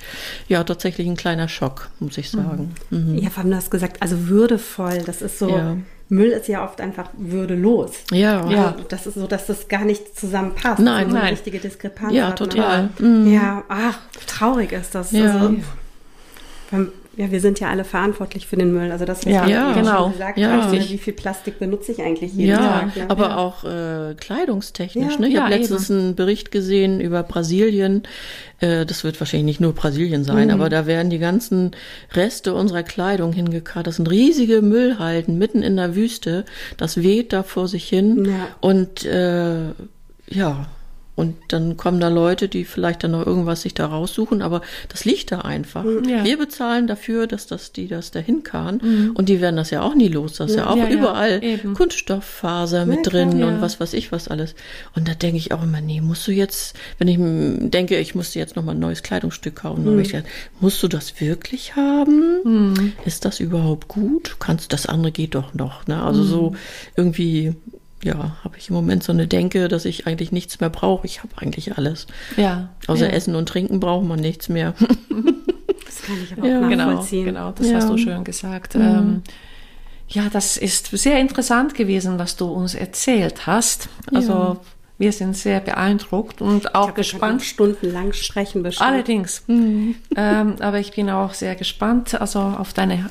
ja 0.47 0.63
tatsächlich 0.63 1.07
ein 1.07 1.17
kleiner 1.17 1.47
Schock, 1.47 1.89
muss 1.99 2.17
ich 2.17 2.29
sagen. 2.29 2.75
Mhm. 2.91 3.13
Mhm. 3.13 3.17
Ja, 3.17 3.29
vor 3.31 3.41
allem 3.41 3.51
du 3.51 3.57
hast 3.57 3.71
gesagt, 3.71 4.01
also 4.01 4.27
würdevoll, 4.27 5.01
das 5.05 5.21
ist 5.21 5.39
so. 5.39 5.49
Ja. 5.49 5.77
Müll 6.09 6.29
ist 6.29 6.47
ja 6.47 6.63
oft 6.63 6.79
einfach 6.79 7.09
würdelos. 7.17 7.93
Ja, 8.11 8.47
ja. 8.47 8.75
Das 8.89 9.07
ist 9.07 9.15
so, 9.15 9.25
dass 9.25 9.47
das 9.47 9.67
gar 9.67 9.83
nicht 9.83 10.19
zusammenpasst. 10.19 10.79
Nein, 10.79 11.07
so 11.07 11.13
nein. 11.13 11.23
eine 11.23 11.31
richtige 11.31 11.57
Diskrepanz. 11.57 12.13
Ja, 12.13 12.31
total. 12.33 12.89
Mhm. 12.99 13.33
Ja, 13.33 13.63
ach, 13.69 13.97
traurig 14.27 14.73
ist 14.73 14.93
das. 14.93 15.11
Ja. 15.11 15.49
Also, 16.71 16.91
ja, 17.15 17.29
wir 17.31 17.39
sind 17.41 17.59
ja 17.59 17.69
alle 17.69 17.83
verantwortlich 17.83 18.47
für 18.47 18.55
den 18.55 18.73
Müll. 18.73 18.91
Also 18.91 19.05
das, 19.05 19.25
was 19.25 19.31
Ja, 19.31 19.47
ja, 19.47 19.71
eben 19.71 19.81
genau. 19.81 20.03
schon 20.03 20.11
gesagt 20.13 20.37
Ja. 20.37 20.63
hast, 20.63 20.71
wie 20.71 20.97
viel 20.97 21.13
Plastik 21.13 21.59
benutze 21.59 21.91
ich 21.91 22.01
eigentlich 22.01 22.33
jeden 22.33 22.49
Ja, 22.49 22.57
Tag? 22.57 22.95
ne? 22.95 23.05
aber 23.09 23.37
auch 23.37 23.63
äh, 23.63 24.15
kleidungstechnisch. 24.15 25.13
Ja. 25.13 25.19
ne? 25.19 25.27
Ich 25.27 25.33
Ja, 25.35 25.43
habe 25.43 25.55
letztens 25.55 25.91
einen 25.91 26.15
Bericht 26.15 26.51
gesehen 26.51 26.99
über 26.99 27.21
Brasilien. 27.23 28.03
Äh, 28.59 28.85
das 28.85 29.03
wird 29.03 29.19
wahrscheinlich 29.19 29.45
nicht 29.45 29.61
nur 29.61 29.73
Brasilien 29.73 30.23
sein, 30.23 30.47
Mhm. 30.47 30.53
aber 30.53 30.69
da 30.69 30.85
werden 30.87 31.09
die 31.09 31.19
ganzen 31.19 31.71
Reste 32.13 32.53
unserer 32.53 32.83
Kleidung 32.83 33.31
hingekarrt. 33.33 33.85
Das 33.87 33.97
sind 33.97 34.09
riesige 34.09 34.61
Müllhalden 34.61 35.37
mitten 35.37 35.61
in 35.61 35.75
der 35.77 35.95
Wüste. 35.95 36.45
Das 36.77 36.97
weht 37.03 37.31
da 37.33 37.43
vor 37.43 37.67
sich 37.67 37.87
hin. 37.87 38.25
Ja. 38.25 38.47
Und 38.59 39.05
äh, 39.05 39.65
ja. 40.29 40.65
Und 41.15 41.35
dann 41.49 41.77
kommen 41.77 41.99
da 41.99 42.07
Leute, 42.07 42.47
die 42.47 42.65
vielleicht 42.65 43.03
dann 43.03 43.11
noch 43.11 43.25
irgendwas 43.25 43.61
sich 43.61 43.73
da 43.73 43.85
raussuchen, 43.85 44.41
aber 44.41 44.61
das 44.89 45.05
liegt 45.05 45.31
da 45.31 45.41
einfach. 45.41 45.85
Ja. 46.07 46.23
Wir 46.23 46.37
bezahlen 46.37 46.87
dafür, 46.87 47.27
dass 47.27 47.45
das, 47.45 47.71
die 47.71 47.87
das 47.87 48.11
dahin 48.11 48.43
karren. 48.43 49.11
Und 49.13 49.29
die 49.29 49.39
werden 49.39 49.55
das 49.57 49.69
ja 49.69 49.81
auch 49.81 49.93
nie 49.93 50.07
los. 50.07 50.33
Das 50.37 50.51
ist 50.51 50.57
ja 50.57 50.69
auch 50.69 50.75
Ja, 50.75 50.87
ja, 50.87 50.95
überall 50.95 51.43
eben. 51.43 51.75
Kunststofffaser 51.75 52.85
mit 52.85 53.05
Ja, 53.05 53.11
drin 53.11 53.37
ja. 53.37 53.47
und 53.47 53.61
was 53.61 53.79
weiß 53.79 53.93
ich 53.93 54.11
was 54.11 54.27
alles. 54.27 54.55
Und 54.95 55.07
da 55.07 55.13
denke 55.13 55.37
ich 55.37 55.51
auch 55.51 55.61
immer, 55.61 55.81
nee, 55.81 56.01
musst 56.01 56.27
du 56.27 56.31
jetzt, 56.31 56.75
wenn 56.97 57.07
ich 57.07 57.17
denke, 57.69 57.97
ich 57.99 58.15
musste 58.15 58.39
jetzt 58.39 58.55
noch 58.55 58.63
mal 58.63 58.71
ein 58.73 58.79
neues 58.79 59.03
Kleidungsstück 59.03 59.55
kaufen, 59.57 59.85
habe 59.85 60.01
ich 60.01 60.15
musst 60.59 60.81
du 60.81 60.87
das 60.87 61.19
wirklich 61.21 61.75
haben? 61.75 62.93
Ist 63.05 63.25
das 63.25 63.39
überhaupt 63.39 63.87
gut? 63.87 64.37
Kannst 64.39 64.73
das 64.73 64.85
andere 64.85 65.11
geht 65.11 65.35
doch 65.35 65.53
noch, 65.53 65.87
ne? 65.87 66.01
Also 66.01 66.23
so 66.23 66.55
irgendwie 66.95 67.55
ja, 68.03 68.35
habe 68.43 68.57
ich 68.57 68.69
im 68.69 68.75
Moment 68.75 69.03
so 69.03 69.11
eine 69.11 69.27
Denke, 69.27 69.67
dass 69.67 69.85
ich 69.85 70.05
eigentlich 70.07 70.31
nichts 70.31 70.59
mehr 70.59 70.69
brauche. 70.69 71.05
Ich 71.05 71.19
habe 71.23 71.31
eigentlich 71.37 71.77
alles. 71.77 72.07
Ja. 72.37 72.69
Außer 72.87 73.07
ja. 73.07 73.11
Essen 73.13 73.35
und 73.35 73.47
Trinken 73.47 73.79
braucht 73.79 74.05
man 74.05 74.19
nichts 74.19 74.49
mehr. 74.49 74.73
das 74.79 76.01
kann 76.05 76.15
ich 76.23 76.33
aber 76.37 76.47
Ja. 76.47 76.65
auch 76.65 76.69
Genau, 76.69 76.85
nachvollziehen. 76.91 77.25
genau, 77.25 77.51
das 77.51 77.69
Ja. 77.69 77.75
hast 77.77 77.89
du 77.89 77.97
schön 77.97 78.23
gesagt. 78.23 78.75
Ähm, 78.75 79.21
ja, 80.09 80.29
das 80.31 80.57
ist 80.57 80.87
sehr 80.97 81.19
interessant 81.19 81.75
gewesen, 81.75 82.19
was 82.19 82.35
du 82.35 82.45
uns 82.47 82.75
erzählt 82.75 83.47
hast. 83.47 83.89
Also 84.13 84.31
Ja. 84.33 84.57
wir 84.97 85.11
sind 85.11 85.35
sehr 85.37 85.59
beeindruckt 85.59 86.41
und 86.41 86.75
auch 86.75 86.87
könnten 86.87 86.95
gespannt. 86.97 87.37
noch 87.39 87.45
stundenlang 87.45 88.13
sprechen 88.13 88.63
bestimmt. 88.63 88.89
Allerdings. 88.89 89.43
ähm, 89.47 89.95
aber 90.59 90.79
ich 90.79 90.91
bin 90.91 91.09
auch 91.09 91.33
sehr 91.33 91.55
gespannt, 91.55 92.19
also 92.19 92.39
auf 92.39 92.73
deine 92.73 93.09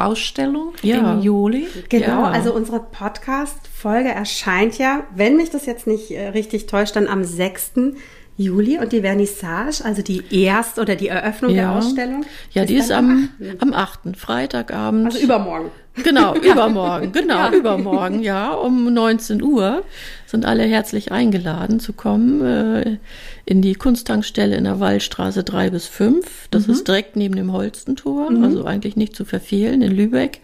Ausstellung 0.00 0.72
Ja. 0.82 1.14
im 1.14 1.20
Juli. 1.22 1.66
Genau, 1.88 2.06
Ja. 2.06 2.30
also 2.30 2.52
unsere 2.54 2.80
Podcast-Folge 2.80 4.08
erscheint 4.10 4.78
ja, 4.78 5.04
wenn 5.14 5.36
mich 5.36 5.50
das 5.50 5.66
jetzt 5.66 5.86
nicht 5.86 6.10
äh, 6.10 6.28
richtig 6.28 6.66
täuscht, 6.66 6.96
dann 6.96 7.08
am 7.08 7.24
6. 7.24 7.94
Juli 8.38 8.78
und 8.78 8.92
die 8.92 9.00
Vernissage, 9.00 9.82
also 9.84 10.02
die 10.02 10.22
Erst- 10.30 10.78
oder 10.78 10.94
die 10.94 11.08
Eröffnung 11.08 11.54
der 11.54 11.62
Ja. 11.64 11.78
Ausstellung. 11.78 12.24
Ja, 12.52 12.64
die 12.66 12.74
ist 12.76 12.92
am, 12.92 13.30
am 13.60 13.72
8. 13.72 14.14
Freitagabend. 14.16 15.06
Also 15.06 15.18
übermorgen. 15.18 15.70
Genau, 16.02 16.34
übermorgen, 16.42 17.12
genau, 17.12 17.50
übermorgen, 17.52 18.20
ja, 18.20 18.52
um 18.52 18.92
19 18.92 19.42
Uhr 19.42 19.82
sind 20.26 20.44
alle 20.44 20.64
herzlich 20.64 21.12
eingeladen 21.12 21.80
zu 21.80 21.92
kommen 21.92 22.44
äh, 22.44 22.98
in 23.44 23.62
die 23.62 23.74
Kunsttankstelle 23.74 24.56
in 24.56 24.64
der 24.64 24.80
Waldstraße 24.80 25.44
3 25.44 25.70
bis 25.70 25.86
5. 25.86 26.48
Das 26.50 26.66
ist 26.66 26.88
direkt 26.88 27.16
neben 27.16 27.36
dem 27.36 27.52
Holstentor, 27.52 28.30
also 28.42 28.64
eigentlich 28.64 28.96
nicht 28.96 29.14
zu 29.14 29.24
verfehlen 29.24 29.82
in 29.82 29.92
Lübeck. 29.92 30.40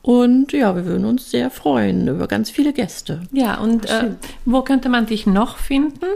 Und 0.00 0.52
ja, 0.52 0.74
wir 0.74 0.86
würden 0.86 1.04
uns 1.04 1.30
sehr 1.30 1.50
freuen 1.50 2.08
über 2.08 2.26
ganz 2.26 2.48
viele 2.48 2.72
Gäste. 2.72 3.22
Ja, 3.32 3.58
und 3.58 3.84
äh, 3.86 4.12
wo 4.46 4.62
könnte 4.62 4.88
man 4.88 5.04
dich 5.04 5.26
noch 5.26 5.58
finden? 5.58 6.06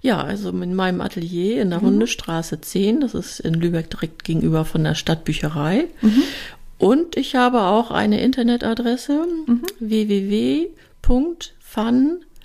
Ja, 0.00 0.22
also 0.22 0.50
in 0.50 0.74
meinem 0.74 1.00
Atelier 1.00 1.60
in 1.60 1.70
der 1.70 1.80
Hundestraße 1.80 2.60
10, 2.60 3.00
das 3.00 3.14
ist 3.14 3.40
in 3.40 3.54
Lübeck 3.54 3.90
direkt 3.90 4.24
gegenüber 4.24 4.64
von 4.64 4.84
der 4.84 4.94
Stadtbücherei. 4.94 5.88
Und 6.78 7.16
ich 7.16 7.34
habe 7.34 7.62
auch 7.62 7.90
eine 7.90 8.20
Internetadresse 8.20 9.26
www.fun, 9.80 10.70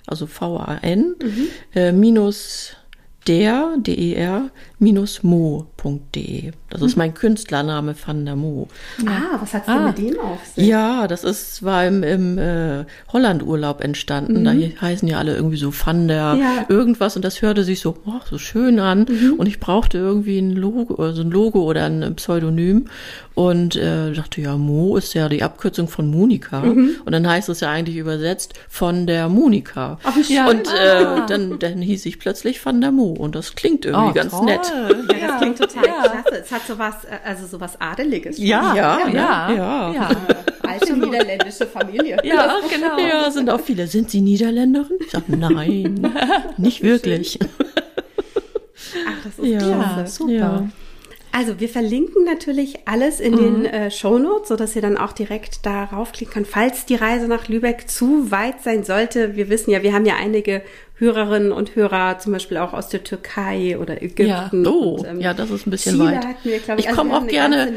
also 0.06 0.26
V-A-N, 0.26 1.14
äh, 1.74 1.92
minus 1.92 2.72
der, 3.26 3.76
D-E-R, 3.78 4.50
minus 4.78 5.22
mo.de. 5.84 6.52
Das 6.70 6.82
ist 6.82 6.96
mein 6.96 7.14
Künstlername 7.14 7.94
Van 8.04 8.24
der 8.24 8.36
Mo. 8.36 8.68
Ah, 9.06 9.38
was 9.40 9.54
hat's 9.54 9.66
denn 9.66 9.74
Ah. 9.76 9.86
mit 9.88 9.98
dem 9.98 10.18
auf 10.18 10.44
sich? 10.54 10.66
Ja, 10.66 11.06
das 11.06 11.22
ist, 11.24 11.62
war 11.62 11.86
im, 11.86 12.02
im 12.02 12.38
äh, 12.38 12.84
Holland-Urlaub 13.12 13.82
entstanden. 13.82 14.44
Da 14.44 14.50
hier 14.52 14.72
heißen 14.80 15.06
ja 15.06 15.18
alle 15.18 15.34
irgendwie 15.36 15.56
so 15.56 15.72
Van 15.72 16.08
der 16.08 16.36
Ja. 16.40 16.64
irgendwas 16.68 17.16
und 17.16 17.24
das 17.24 17.42
hörte 17.42 17.64
sich 17.64 17.80
so, 17.80 17.96
oh, 18.06 18.12
so 18.28 18.38
schön 18.38 18.80
an. 18.80 19.06
Und 19.38 19.46
ich 19.46 19.60
brauchte 19.60 19.98
irgendwie 19.98 20.38
ein 20.38 20.52
Logo, 20.52 21.02
also 21.02 21.22
ein 21.22 21.30
Logo 21.30 21.62
oder 21.62 21.84
ein 21.84 22.14
Pseudonym. 22.16 22.86
Und 23.34 23.74
äh, 23.74 24.12
dachte, 24.12 24.40
ja, 24.40 24.56
Mo 24.56 24.96
ist 24.96 25.12
ja 25.14 25.28
die 25.28 25.42
Abkürzung 25.42 25.88
von 25.88 26.06
Monika. 26.08 26.60
Und 26.60 27.10
dann 27.12 27.26
heißt 27.28 27.48
es 27.48 27.60
ja 27.60 27.70
eigentlich 27.70 27.96
übersetzt 27.96 28.54
von 28.68 29.06
der 29.08 29.28
Monika. 29.28 29.98
Ach, 30.04 30.14
schön. 30.24 30.46
Und 30.46 30.68
äh, 30.68 31.26
dann, 31.28 31.58
dann 31.58 31.78
hieß 31.82 32.06
ich 32.06 32.20
plötzlich 32.20 32.64
Van 32.64 32.80
der 32.80 32.92
Mo. 32.92 33.10
Und 33.12 33.34
das 33.34 33.54
klingt 33.56 33.84
irgendwie 33.86 34.10
Oh, 34.10 34.12
ganz 34.12 34.32
toll. 34.32 34.44
nett. 34.46 34.60
Ja, 35.20 35.26
das 35.28 35.40
klingt 35.40 35.58
total 35.58 35.73
klasse. 35.82 36.40
Es 36.42 36.50
hat 36.52 36.66
sowas, 36.66 37.04
äh, 37.04 37.28
also 37.28 37.46
sowas 37.46 37.80
Adeliges. 37.80 38.38
Ja, 38.38 38.74
Ja, 38.74 38.96
ne? 39.06 39.14
ja, 39.14 39.50
Ja. 39.52 39.92
ja. 39.92 40.08
Alte 40.68 40.96
niederländische 40.96 41.66
Familie. 41.66 42.16
Ja, 42.24 42.56
genau. 42.70 42.98
Ja, 42.98 43.30
sind 43.30 43.50
auch 43.50 43.60
viele. 43.60 43.86
Sind 43.86 44.10
Sie 44.10 44.20
Niederländerin? 44.22 44.96
Ich 45.00 45.10
sage, 45.10 45.24
nein, 45.36 46.10
nicht 46.56 46.82
wirklich. 46.82 47.38
Ach, 49.06 49.24
das 49.24 49.38
ist 49.38 49.46
Ja. 49.46 49.58
klasse. 49.58 50.00
Ja, 50.00 50.06
super. 50.06 50.32
Ja. 50.32 50.68
Also 51.32 51.58
wir 51.58 51.68
verlinken 51.68 52.24
natürlich 52.24 52.86
alles 52.86 53.18
in 53.18 53.36
den 53.36 53.64
äh, 53.66 53.90
Shownotes, 53.90 54.48
sodass 54.48 54.76
ihr 54.76 54.82
dann 54.82 54.96
auch 54.96 55.12
direkt 55.12 55.66
darauf 55.66 56.12
klicken 56.12 56.32
könnt, 56.34 56.46
falls 56.46 56.86
die 56.86 56.94
Reise 56.94 57.26
nach 57.26 57.48
Lübeck 57.48 57.90
zu 57.90 58.30
weit 58.30 58.62
sein 58.62 58.84
sollte. 58.84 59.34
Wir 59.34 59.48
wissen 59.48 59.72
ja, 59.72 59.82
wir 59.82 59.92
haben 59.92 60.06
ja 60.06 60.14
einige 60.14 60.62
Hörerinnen 60.96 61.50
und 61.50 61.74
Hörer, 61.74 62.18
zum 62.20 62.32
Beispiel 62.32 62.56
auch 62.58 62.72
aus 62.72 62.88
der 62.88 63.02
Türkei 63.02 63.76
oder 63.80 64.00
Ägypten. 64.02 64.64
Oh, 64.66 64.96
und, 64.98 65.06
ähm, 65.06 65.20
ja, 65.20 65.34
das 65.34 65.50
ist 65.50 65.66
ein 65.66 65.70
bisschen 65.70 65.96
Chile 65.96 66.12
weit. 66.12 66.24
hatten 66.24 66.36
wir, 66.44 66.58
glaub 66.60 66.78
ich. 66.78 66.84
ich 66.84 66.88
Also 66.90 67.00
komme 67.02 67.16
auch 67.16 67.26
gerne, 67.26 67.68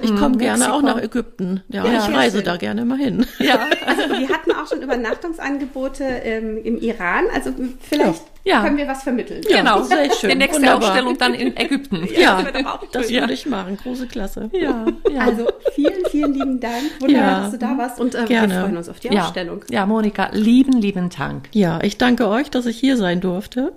ich 0.00 0.16
komme 0.16 0.38
gerne 0.38 0.72
auch 0.72 0.80
nach 0.82 0.96
Ägypten. 1.02 1.62
Ja, 1.68 1.84
Ja, 1.84 2.08
ich 2.08 2.14
reise 2.16 2.38
schön. 2.38 2.46
da 2.46 2.56
gerne 2.56 2.84
mal 2.86 2.98
hin. 2.98 3.26
Ja. 3.38 3.58
Also 3.86 4.02
wir 4.18 4.28
hatten 4.28 4.52
auch 4.52 4.66
schon 4.66 4.80
Übernachtungsangebote 4.82 6.04
ähm, 6.04 6.58
im 6.64 6.78
Iran. 6.80 7.24
Also 7.34 7.52
vielleicht 7.80 8.22
Ja. 8.44 8.62
können 8.62 8.76
wir 8.76 8.88
was 8.88 9.02
vermitteln. 9.02 9.42
Genau, 9.46 9.82
sehr 9.82 10.10
schön. 10.12 10.30
Die 10.30 10.36
nächste 10.36 10.56
Wunderbar. 10.62 10.88
Ausstellung 10.88 11.18
dann 11.18 11.34
in 11.34 11.56
Ägypten. 11.56 12.08
Ja, 12.18 12.38
auch 12.64 12.80
das 12.90 13.10
Ja. 13.10 13.20
würde 13.20 13.34
ich 13.34 13.46
machen. 13.46 13.76
Große 13.76 14.06
Klasse. 14.06 14.48
ja, 14.52 14.86
ja. 15.12 15.20
Also 15.20 15.46
vielen, 15.74 16.04
vielen 16.10 16.34
lieben 16.34 16.60
Dank. 16.60 16.82
Wunderbar, 17.00 17.30
Ja. 17.30 17.40
dass 17.42 17.50
du 17.52 17.58
da 17.58 17.76
warst 17.78 18.00
und 18.00 18.14
äh, 18.14 18.24
Gerne. 18.24 18.54
wir 18.54 18.60
freuen 18.62 18.76
uns 18.78 18.88
auf 18.88 18.98
die 19.00 19.08
ja. 19.08 19.24
Ausstellung. 19.26 19.64
Ja, 19.70 19.86
Monika, 19.86 20.30
lieben, 20.32 20.80
lieben 20.80 21.10
Dank. 21.10 21.48
Ja, 21.52 21.78
ich 21.82 21.98
danke 21.98 22.28
euch, 22.28 22.50
dass 22.50 22.61
ich 22.66 22.78
hier 22.78 22.96
sein 22.96 23.20
durfte 23.20 23.72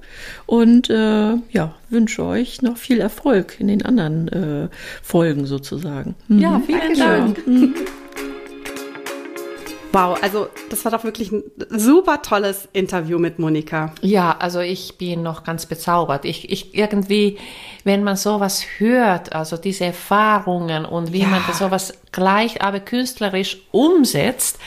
und 0.45 0.89
äh, 0.89 1.35
ja, 1.51 1.73
wünsche 1.89 2.23
euch 2.23 2.61
noch 2.61 2.77
viel 2.77 2.99
Erfolg 2.99 3.57
in 3.59 3.67
den 3.67 3.85
anderen 3.85 4.27
äh, 4.27 4.67
Folgen 5.01 5.45
sozusagen. 5.45 6.15
Hm. 6.27 6.39
Ja, 6.39 6.61
vielen 6.65 6.79
Dankeschön. 6.97 7.35
Dank. 7.45 7.75
Wow, 9.93 10.17
also 10.21 10.49
das 10.69 10.83
war 10.83 10.91
doch 10.91 11.05
wirklich 11.05 11.31
ein 11.31 11.43
super 11.69 12.21
tolles 12.21 12.67
Interview 12.73 13.17
mit 13.17 13.39
Monika. 13.39 13.93
Ja, 14.01 14.35
also 14.37 14.59
ich 14.59 14.97
bin 14.97 15.23
noch 15.23 15.45
ganz 15.45 15.67
bezaubert. 15.67 16.25
Ich, 16.25 16.51
ich 16.51 16.75
irgendwie, 16.75 17.37
wenn 17.85 18.03
man 18.03 18.17
sowas 18.17 18.65
hört, 18.77 19.31
also 19.33 19.55
diese 19.55 19.85
Erfahrungen 19.85 20.83
und 20.83 21.13
wie 21.13 21.21
Ja. 21.21 21.27
man 21.27 21.41
das 21.47 21.59
sowas 21.59 21.93
gleich, 22.11 22.61
aber 22.61 22.81
künstlerisch 22.81 23.59
umsetzt, 23.71 24.59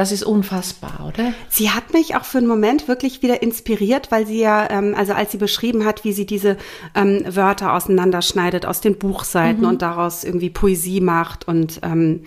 das 0.00 0.12
ist 0.12 0.22
unfassbar, 0.22 1.04
oder? 1.06 1.34
Sie 1.50 1.70
hat 1.70 1.92
mich 1.92 2.16
auch 2.16 2.24
für 2.24 2.38
einen 2.38 2.46
Moment 2.46 2.88
wirklich 2.88 3.20
wieder 3.20 3.42
inspiriert, 3.42 4.10
weil 4.10 4.26
sie 4.26 4.40
ja, 4.40 4.70
ähm, 4.70 4.94
also 4.96 5.12
als 5.12 5.30
sie 5.30 5.36
beschrieben 5.36 5.84
hat, 5.84 6.04
wie 6.04 6.14
sie 6.14 6.24
diese 6.24 6.56
ähm, 6.94 7.22
Wörter 7.28 7.74
auseinanderschneidet 7.74 8.64
aus 8.64 8.80
den 8.80 8.96
Buchseiten 8.96 9.66
und 9.66 9.82
daraus 9.82 10.24
irgendwie 10.24 10.48
Poesie 10.48 11.02
macht 11.02 11.46
und 11.46 11.80
ähm, 11.82 12.22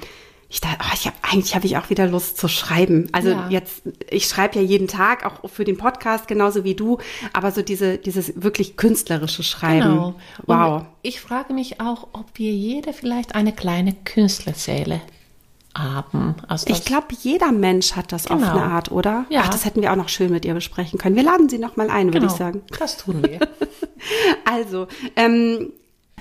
ich 0.49 0.61
dachte, 0.61 0.77
oh, 0.83 0.91
ich 0.93 1.07
hab, 1.07 1.15
eigentlich 1.23 1.55
habe 1.55 1.65
ich 1.65 1.77
auch 1.77 1.89
wieder 1.89 2.05
Lust 2.05 2.37
zu 2.37 2.47
schreiben. 2.47 3.09
Also 3.11 3.29
Ja. 3.29 3.47
jetzt, 3.49 3.81
ich 4.11 4.25
schreibe 4.25 4.59
ja 4.59 4.61
jeden 4.61 4.87
Tag, 4.87 5.25
auch 5.25 5.49
für 5.49 5.63
den 5.63 5.77
Podcast, 5.77 6.27
genauso 6.27 6.63
wie 6.63 6.75
du, 6.75 6.99
aber 7.33 7.51
so 7.51 7.63
diese, 7.63 7.97
dieses 7.97 8.43
wirklich 8.43 8.77
künstlerische 8.77 9.41
Schreiben. 9.41 9.89
Genau. 9.89 10.15
Wow. 10.45 10.81
Und 10.81 10.87
ich 11.01 11.21
frage 11.21 11.53
mich 11.53 11.81
auch, 11.81 12.09
ob 12.13 12.27
wir 12.35 12.51
jeder 12.51 12.93
vielleicht 12.93 13.33
eine 13.33 13.51
kleine 13.51 13.93
Künstlerseele 13.93 15.01
haben. 15.77 16.35
Also 16.47 16.67
Ich 16.69 16.85
glaube, 16.85 17.07
jeder 17.21 17.51
Mensch 17.51 17.95
hat 17.95 18.11
das 18.11 18.27
auf 18.27 18.39
Genau. 18.39 18.51
eine 18.51 18.63
Art, 18.63 18.91
oder? 18.91 19.25
Ja. 19.29 19.41
Ach, 19.43 19.49
das 19.49 19.65
hätten 19.65 19.81
wir 19.81 19.91
auch 19.91 19.95
noch 19.95 20.09
schön 20.09 20.31
mit 20.31 20.45
ihr 20.45 20.53
besprechen 20.53 20.99
können. 20.99 21.15
Wir 21.15 21.23
laden 21.23 21.49
sie 21.49 21.57
noch 21.57 21.75
mal 21.75 21.89
ein, 21.89 22.07
würde 22.07 22.19
genau, 22.19 22.31
ich 22.31 22.37
sagen. 22.37 22.61
Das 22.79 22.97
tun 22.97 23.23
wir. 23.23 23.39
Also, 24.45 24.87
ähm, 25.15 25.71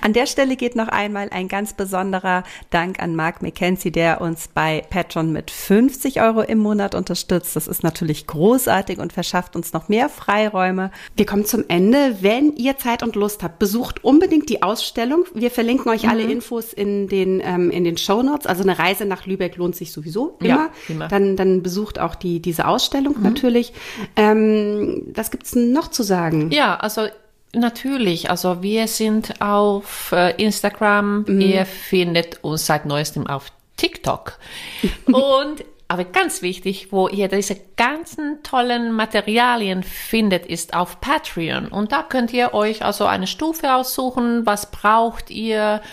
An 0.01 0.11
der 0.11 0.25
Stelle 0.25 0.57
geht 0.57 0.75
noch 0.75 0.89
einmal 0.89 1.29
ein 1.31 1.47
ganz 1.47 1.73
besonderer 1.73 2.43
Dank 2.71 3.01
an 3.01 3.15
Mark 3.15 3.41
McKenzie, 3.41 3.91
der 3.91 4.19
uns 4.19 4.49
bei 4.49 4.83
Patreon 4.89 5.31
mit 5.31 5.49
50 5.49 6.21
Euro 6.21 6.41
im 6.41 6.59
Monat 6.59 6.93
unterstützt. 6.93 7.55
Das 7.55 7.67
ist 7.67 7.83
natürlich 7.83 8.27
großartig 8.27 8.99
und 8.99 9.13
verschafft 9.13 9.55
uns 9.55 9.71
noch 9.71 9.87
mehr 9.87 10.09
Freiräume. 10.09 10.91
Wir 11.15 11.25
kommen 11.25 11.45
zum 11.45 11.63
Ende. 11.69 12.17
Wenn 12.19 12.53
ihr 12.57 12.77
Zeit 12.77 13.01
und 13.01 13.15
Lust 13.15 13.43
habt, 13.43 13.59
besucht 13.59 14.03
unbedingt 14.03 14.49
die 14.49 14.61
Ausstellung. 14.61 15.25
Wir 15.33 15.51
verlinken 15.51 15.89
euch 15.89 16.03
mhm. 16.03 16.09
alle 16.09 16.23
Infos 16.23 16.73
in 16.73 17.07
den, 17.07 17.41
ähm, 17.41 17.71
in 17.71 17.85
den 17.85 17.97
Show 17.97 18.23
Notes. 18.23 18.45
Also 18.45 18.63
eine 18.63 18.77
Reise 18.77 19.05
nach 19.05 19.25
Lübeck 19.25 19.55
lohnt 19.55 19.77
sich 19.77 19.93
sowieso 19.93 20.37
immer. 20.41 20.49
Ja, 20.49 20.69
immer. 20.89 21.07
Dann, 21.07 21.37
dann 21.37 21.63
besucht 21.63 21.99
auch 21.99 22.15
die, 22.15 22.41
diese 22.41 22.67
Ausstellung 22.67 23.15
mhm. 23.17 23.23
natürlich. 23.23 23.71
Ähm, 24.17 25.13
was 25.15 25.31
gibt's 25.31 25.55
noch 25.55 25.89
zu 25.89 26.03
sagen? 26.03 26.51
Ja, 26.51 26.75
also 26.75 27.07
Natürlich, 27.55 28.29
also 28.29 28.63
wir 28.63 28.87
sind 28.87 29.41
auf 29.41 30.11
äh, 30.11 30.31
Instagram, 30.43 31.23
mhm. 31.27 31.41
ihr 31.41 31.65
findet 31.65 32.43
uns 32.43 32.65
seit 32.65 32.85
neuestem 32.85 33.27
auf 33.27 33.51
TikTok. 33.77 34.39
Und 35.05 35.63
aber 35.87 36.05
ganz 36.05 36.41
wichtig, 36.41 36.91
wo 36.91 37.07
ihr 37.07 37.27
diese 37.27 37.55
ganzen 37.75 38.41
tollen 38.41 38.91
Materialien 38.93 39.83
findet, 39.83 40.47
ist 40.47 40.73
auf 40.73 40.99
Patreon. 40.99 41.67
Und 41.67 41.91
da 41.91 42.01
könnt 42.01 42.33
ihr 42.33 42.55
euch 42.55 42.83
also 42.83 43.05
eine 43.05 43.27
Stufe 43.27 43.75
aussuchen, 43.75 44.47
was 44.47 44.71
braucht 44.71 45.29
ihr, 45.29 45.83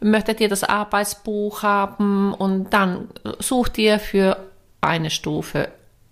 möchtet 0.00 0.40
ihr 0.40 0.48
das 0.48 0.64
Arbeitsbuch 0.64 1.62
haben 1.62 2.34
und 2.34 2.70
dann 2.70 3.08
sucht 3.38 3.78
ihr 3.78 4.00
für 4.00 4.38
eine 4.80 5.10
Stufe 5.10 5.68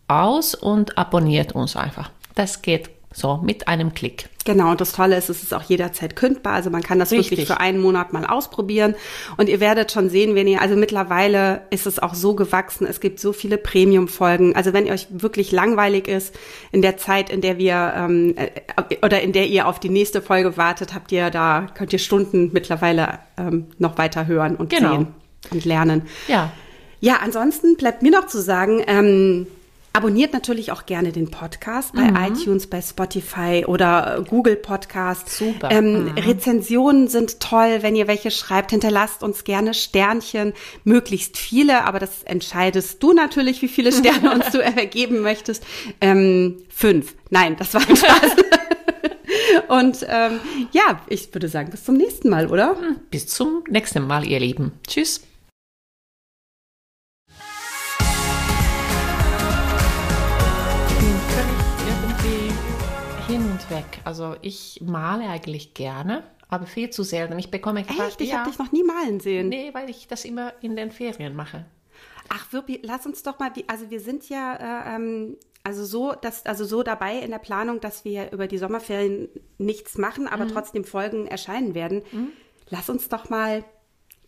aus 0.07 0.55
und 0.55 0.97
abonniert 0.97 1.53
uns 1.53 1.75
einfach. 1.75 2.11
Das 2.37 2.63
geht 2.63 2.91
so, 3.13 3.41
mit 3.43 3.69
einem 3.69 3.95
Klick. 3.95 4.29
Genau, 4.45 4.71
und 4.71 4.81
das 4.81 4.93
Tolle 4.93 5.17
ist, 5.17 5.29
es 5.29 5.43
ist 5.43 5.55
auch 5.55 5.63
jederzeit 5.63 6.17
kündbar. 6.17 6.55
Also 6.55 6.71
man 6.71 6.83
kann 6.83 6.99
das 6.99 7.13
Richtig. 7.13 7.31
wirklich 7.31 7.47
für 7.47 7.61
einen 7.61 7.81
Monat 7.81 8.13
mal 8.13 8.27
ausprobieren. 8.27 8.95
Und 9.37 9.49
ihr 9.49 9.61
werdet 9.61 9.93
schon 9.93 10.09
sehen, 10.09 10.35
wenn 10.35 10.49
ihr, 10.49 10.61
also 10.61 10.75
mittlerweile 10.75 11.63
ist 11.71 11.87
es 11.87 11.99
auch 12.01 12.15
so 12.15 12.35
gewachsen, 12.35 12.87
es 12.87 13.01
gibt 13.01 13.21
so 13.21 13.33
viele 13.33 13.59
Premium-Folgen. 13.59 14.57
Also 14.57 14.73
wenn 14.73 14.87
ihr 14.87 14.93
euch 14.93 15.07
wirklich 15.11 15.53
langweilig 15.53 16.09
ist, 16.09 16.35
in 16.73 16.83
der 16.83 16.97
Zeit, 16.97 17.31
in 17.31 17.41
der 17.41 17.59
wir 17.59 17.93
ähm, 17.97 18.35
äh, 18.37 18.97
oder 19.05 19.21
in 19.21 19.33
der 19.33 19.47
ihr 19.47 19.69
auf 19.69 19.79
die 19.79 19.91
nächste 19.91 20.23
Folge 20.23 20.57
wartet, 20.57 20.95
habt 20.95 21.13
ihr 21.13 21.31
da, 21.31 21.69
könnt 21.75 21.93
ihr 21.93 22.01
Stunden 22.01 22.51
mittlerweile 22.53 23.21
ähm, 23.37 23.67
noch 23.79 23.99
weiter 23.99 24.27
hören 24.27 24.57
und 24.57 24.71
genau. 24.71 24.91
sehen 24.97 25.07
und 25.51 25.65
lernen. 25.65 26.03
Ja. 26.27 26.53
Ja, 27.01 27.19
ansonsten 27.23 27.77
bleibt 27.77 28.03
mir 28.03 28.13
noch 28.13 28.29
zu 28.29 28.41
sagen, 28.41 28.83
ähm, 28.87 29.47
Abonniert 29.95 30.33
natürlich 30.33 30.73
auch 30.73 30.87
gerne 30.87 31.13
den 31.13 31.31
Podcast 31.31 31.93
bei 31.95 32.11
mhm. 32.11 32.17
iTunes, 32.17 32.67
bei 32.67 32.81
Spotify 32.81 33.65
oder 33.67 34.19
äh, 34.19 34.23
Google 34.23 34.57
Podcast. 34.57 35.29
Super. 35.29 35.71
Ähm, 35.71 36.05
mhm. 36.05 36.19
Rezensionen 36.19 37.09
sind 37.09 37.41
toll, 37.41 37.79
wenn 37.83 37.95
ihr 37.95 38.09
welche 38.09 38.31
schreibt. 38.31 38.71
Hinterlasst 38.71 39.23
uns 39.23 39.45
gerne 39.45 39.75
Sternchen, 39.75 40.55
möglichst 40.85 41.37
viele, 41.37 41.85
aber 41.85 41.99
das 41.99 42.23
entscheidest 42.23 43.03
du 43.03 43.13
natürlich, 43.13 43.61
wie 43.61 43.69
viele 43.69 43.93
Sterne 43.93 44.33
uns 44.33 44.51
du 44.51 44.59
ergeben 44.63 45.21
möchtest. 45.21 45.63
Ähm, 46.01 46.63
fünf. 46.71 47.15
Nein, 47.29 47.57
das 47.59 47.75
war 47.75 47.87
ein 47.87 47.97
Spaß. 47.97 48.37
Und 49.69 50.07
ähm, 50.09 50.41
ja, 50.73 51.01
ich 51.09 51.35
würde 51.35 51.49
sagen, 51.49 51.71
bis 51.71 51.85
zum 51.85 51.97
nächsten 51.97 52.31
Mal, 52.31 52.47
oder? 52.47 52.77
Bis 53.11 53.27
zum 53.27 53.63
nächsten 53.69 54.07
Mal, 54.07 54.27
ihr 54.27 54.41
Lieben. 54.41 54.73
Tschüss. 54.87 55.23
Weg. 63.73 64.01
Also 64.05 64.37
ich 64.43 64.81
male 64.85 65.29
eigentlich 65.29 65.75
gerne, 65.75 66.23
aber 66.49 66.67
viel 66.67 66.91
zu 66.91 67.03
selten. 67.03 67.39
Ich 67.39 67.51
bekomme 67.51 67.81
Echt? 67.81 68.21
Ich 68.21 68.31
ja, 68.31 68.39
habe 68.39 68.51
dich 68.51 68.59
noch 68.59 68.73
nie 68.73 68.85
malen 68.85 69.21
sehen. 69.21 69.49
Nee, 69.49 69.71
weil 69.73 69.91
ich 69.91 70.07
das 70.07 70.25
immer 70.25 70.53
in 70.61 70.77
den 70.77 70.91
Ferien 70.91 71.35
mache. 71.35 71.65
Ach, 72.29 72.53
Wirbi, 72.53 72.81
lass 72.83 73.05
uns 73.07 73.23
doch 73.23 73.39
mal, 73.39 73.51
also 73.67 73.91
wir 73.91 74.01
sind 74.01 74.29
ja 74.29 74.55
äh, 74.55 74.97
ähm, 74.97 75.37
also 75.65 75.85
so, 75.85 76.13
dass, 76.13 76.45
also 76.45 76.65
so 76.65 76.83
dabei 76.83 77.19
in 77.19 77.31
der 77.31 77.39
Planung, 77.39 77.81
dass 77.81 78.05
wir 78.05 78.33
über 78.33 78.47
die 78.47 78.59
Sommerferien 78.59 79.29
nichts 79.59 79.97
machen, 79.97 80.27
aber 80.27 80.45
mhm. 80.45 80.51
trotzdem 80.51 80.85
Folgen 80.85 81.27
erscheinen 81.27 81.75
werden. 81.75 82.03
Mhm. 82.11 82.33
Lass 82.69 82.91
uns 82.91 83.09
doch 83.09 83.29
mal 83.31 83.65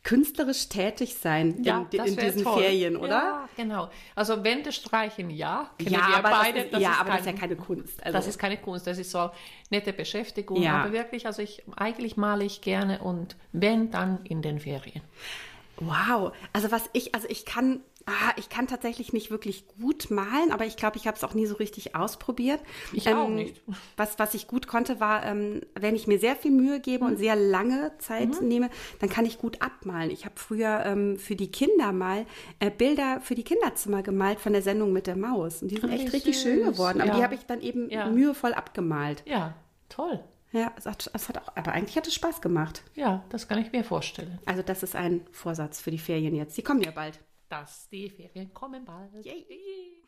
künstlerisch 0.04 0.68
tätig 0.68 1.16
sein 1.16 1.62
ja, 1.64 1.86
in, 1.90 2.04
in 2.04 2.16
diesen 2.16 2.44
toll. 2.44 2.62
Ferien, 2.62 2.96
oder? 2.96 3.08
Ja, 3.08 3.48
genau. 3.56 3.88
Also 4.14 4.44
Wände 4.44 4.70
streichen, 4.70 5.30
ja. 5.30 5.70
ja, 5.80 6.00
aber 6.16 6.30
beide. 6.30 6.64
Das 6.64 6.74
ist, 6.74 6.80
ja, 6.80 6.92
aber 7.00 7.10
kein, 7.10 7.18
das 7.18 7.20
ist 7.20 7.26
ja 7.26 7.32
keine 7.32 7.56
Kunst. 7.56 8.04
Also. 8.04 8.12
Das 8.16 8.26
ist 8.26 8.38
keine 8.38 8.58
Kunst, 8.58 8.86
das 8.86 8.98
ist 8.98 9.10
so 9.10 9.30
nette 9.70 9.94
Beschäftigung. 9.94 10.62
Ja. 10.62 10.82
Aber 10.82 10.92
wirklich, 10.92 11.26
also 11.26 11.40
ich, 11.40 11.64
eigentlich 11.74 12.18
male 12.18 12.44
ich 12.44 12.60
gerne 12.60 13.00
und 13.00 13.34
wenn, 13.52 13.90
dann 13.90 14.24
in 14.24 14.42
den 14.42 14.60
Ferien. 14.60 15.02
Wow. 15.78 16.32
Also 16.52 16.70
was 16.70 16.88
ich, 16.92 17.14
also 17.14 17.26
ich 17.30 17.46
kann 17.46 17.80
Ah, 18.06 18.32
ich 18.36 18.50
kann 18.50 18.66
tatsächlich 18.66 19.14
nicht 19.14 19.30
wirklich 19.30 19.66
gut 19.80 20.10
malen, 20.10 20.52
aber 20.52 20.66
ich 20.66 20.76
glaube, 20.76 20.98
ich 20.98 21.06
habe 21.06 21.16
es 21.16 21.24
auch 21.24 21.32
nie 21.32 21.46
so 21.46 21.54
richtig 21.54 21.96
ausprobiert. 21.96 22.60
Ich 22.92 23.06
ähm, 23.06 23.16
auch 23.16 23.28
nicht. 23.28 23.62
Was, 23.96 24.18
was 24.18 24.34
ich 24.34 24.46
gut 24.46 24.66
konnte, 24.66 25.00
war, 25.00 25.24
ähm, 25.24 25.62
wenn 25.74 25.96
ich 25.96 26.06
mir 26.06 26.18
sehr 26.18 26.36
viel 26.36 26.50
Mühe 26.50 26.80
gebe 26.80 27.04
mhm. 27.04 27.12
und 27.12 27.16
sehr 27.16 27.34
lange 27.34 27.92
Zeit 27.98 28.40
mhm. 28.40 28.48
nehme, 28.48 28.70
dann 29.00 29.08
kann 29.08 29.24
ich 29.24 29.38
gut 29.38 29.62
abmalen. 29.62 30.10
Ich 30.10 30.26
habe 30.26 30.34
früher 30.36 30.82
ähm, 30.84 31.18
für 31.18 31.34
die 31.34 31.50
Kinder 31.50 31.92
mal 31.92 32.26
äh, 32.58 32.70
Bilder 32.70 33.20
für 33.22 33.34
die 33.34 33.44
Kinderzimmer 33.44 34.02
gemalt 34.02 34.38
von 34.38 34.52
der 34.52 34.60
Sendung 34.60 34.92
mit 34.92 35.06
der 35.06 35.16
Maus. 35.16 35.62
Und 35.62 35.70
die 35.70 35.80
sind 35.80 35.90
echt 35.90 36.12
richtig 36.12 36.38
schön 36.38 36.62
geworden. 36.62 37.00
Aber 37.00 37.10
ja. 37.10 37.16
die 37.16 37.22
habe 37.22 37.34
ich 37.34 37.46
dann 37.46 37.62
eben 37.62 37.88
ja. 37.88 38.10
mühevoll 38.10 38.52
abgemalt. 38.52 39.22
Ja, 39.24 39.54
toll. 39.88 40.20
Ja, 40.52 40.72
es 40.76 40.84
hat, 40.86 41.10
es 41.12 41.28
hat 41.28 41.38
auch, 41.38 41.56
aber 41.56 41.72
eigentlich 41.72 41.96
hat 41.96 42.06
es 42.06 42.14
Spaß 42.14 42.40
gemacht. 42.40 42.82
Ja, 42.94 43.24
das 43.30 43.48
kann 43.48 43.58
ich 43.58 43.72
mir 43.72 43.82
vorstellen. 43.82 44.38
Also 44.44 44.62
das 44.62 44.82
ist 44.82 44.94
ein 44.94 45.26
Vorsatz 45.32 45.80
für 45.80 45.90
die 45.90 45.98
Ferien 45.98 46.34
jetzt. 46.34 46.56
Die 46.56 46.62
kommen 46.62 46.82
ja 46.82 46.92
bald 46.92 47.18
dass 47.54 47.88
die 47.88 48.10
Ferien 48.10 48.52
kommen 48.52 48.84
bald. 48.84 49.24
Yay. 49.24 50.03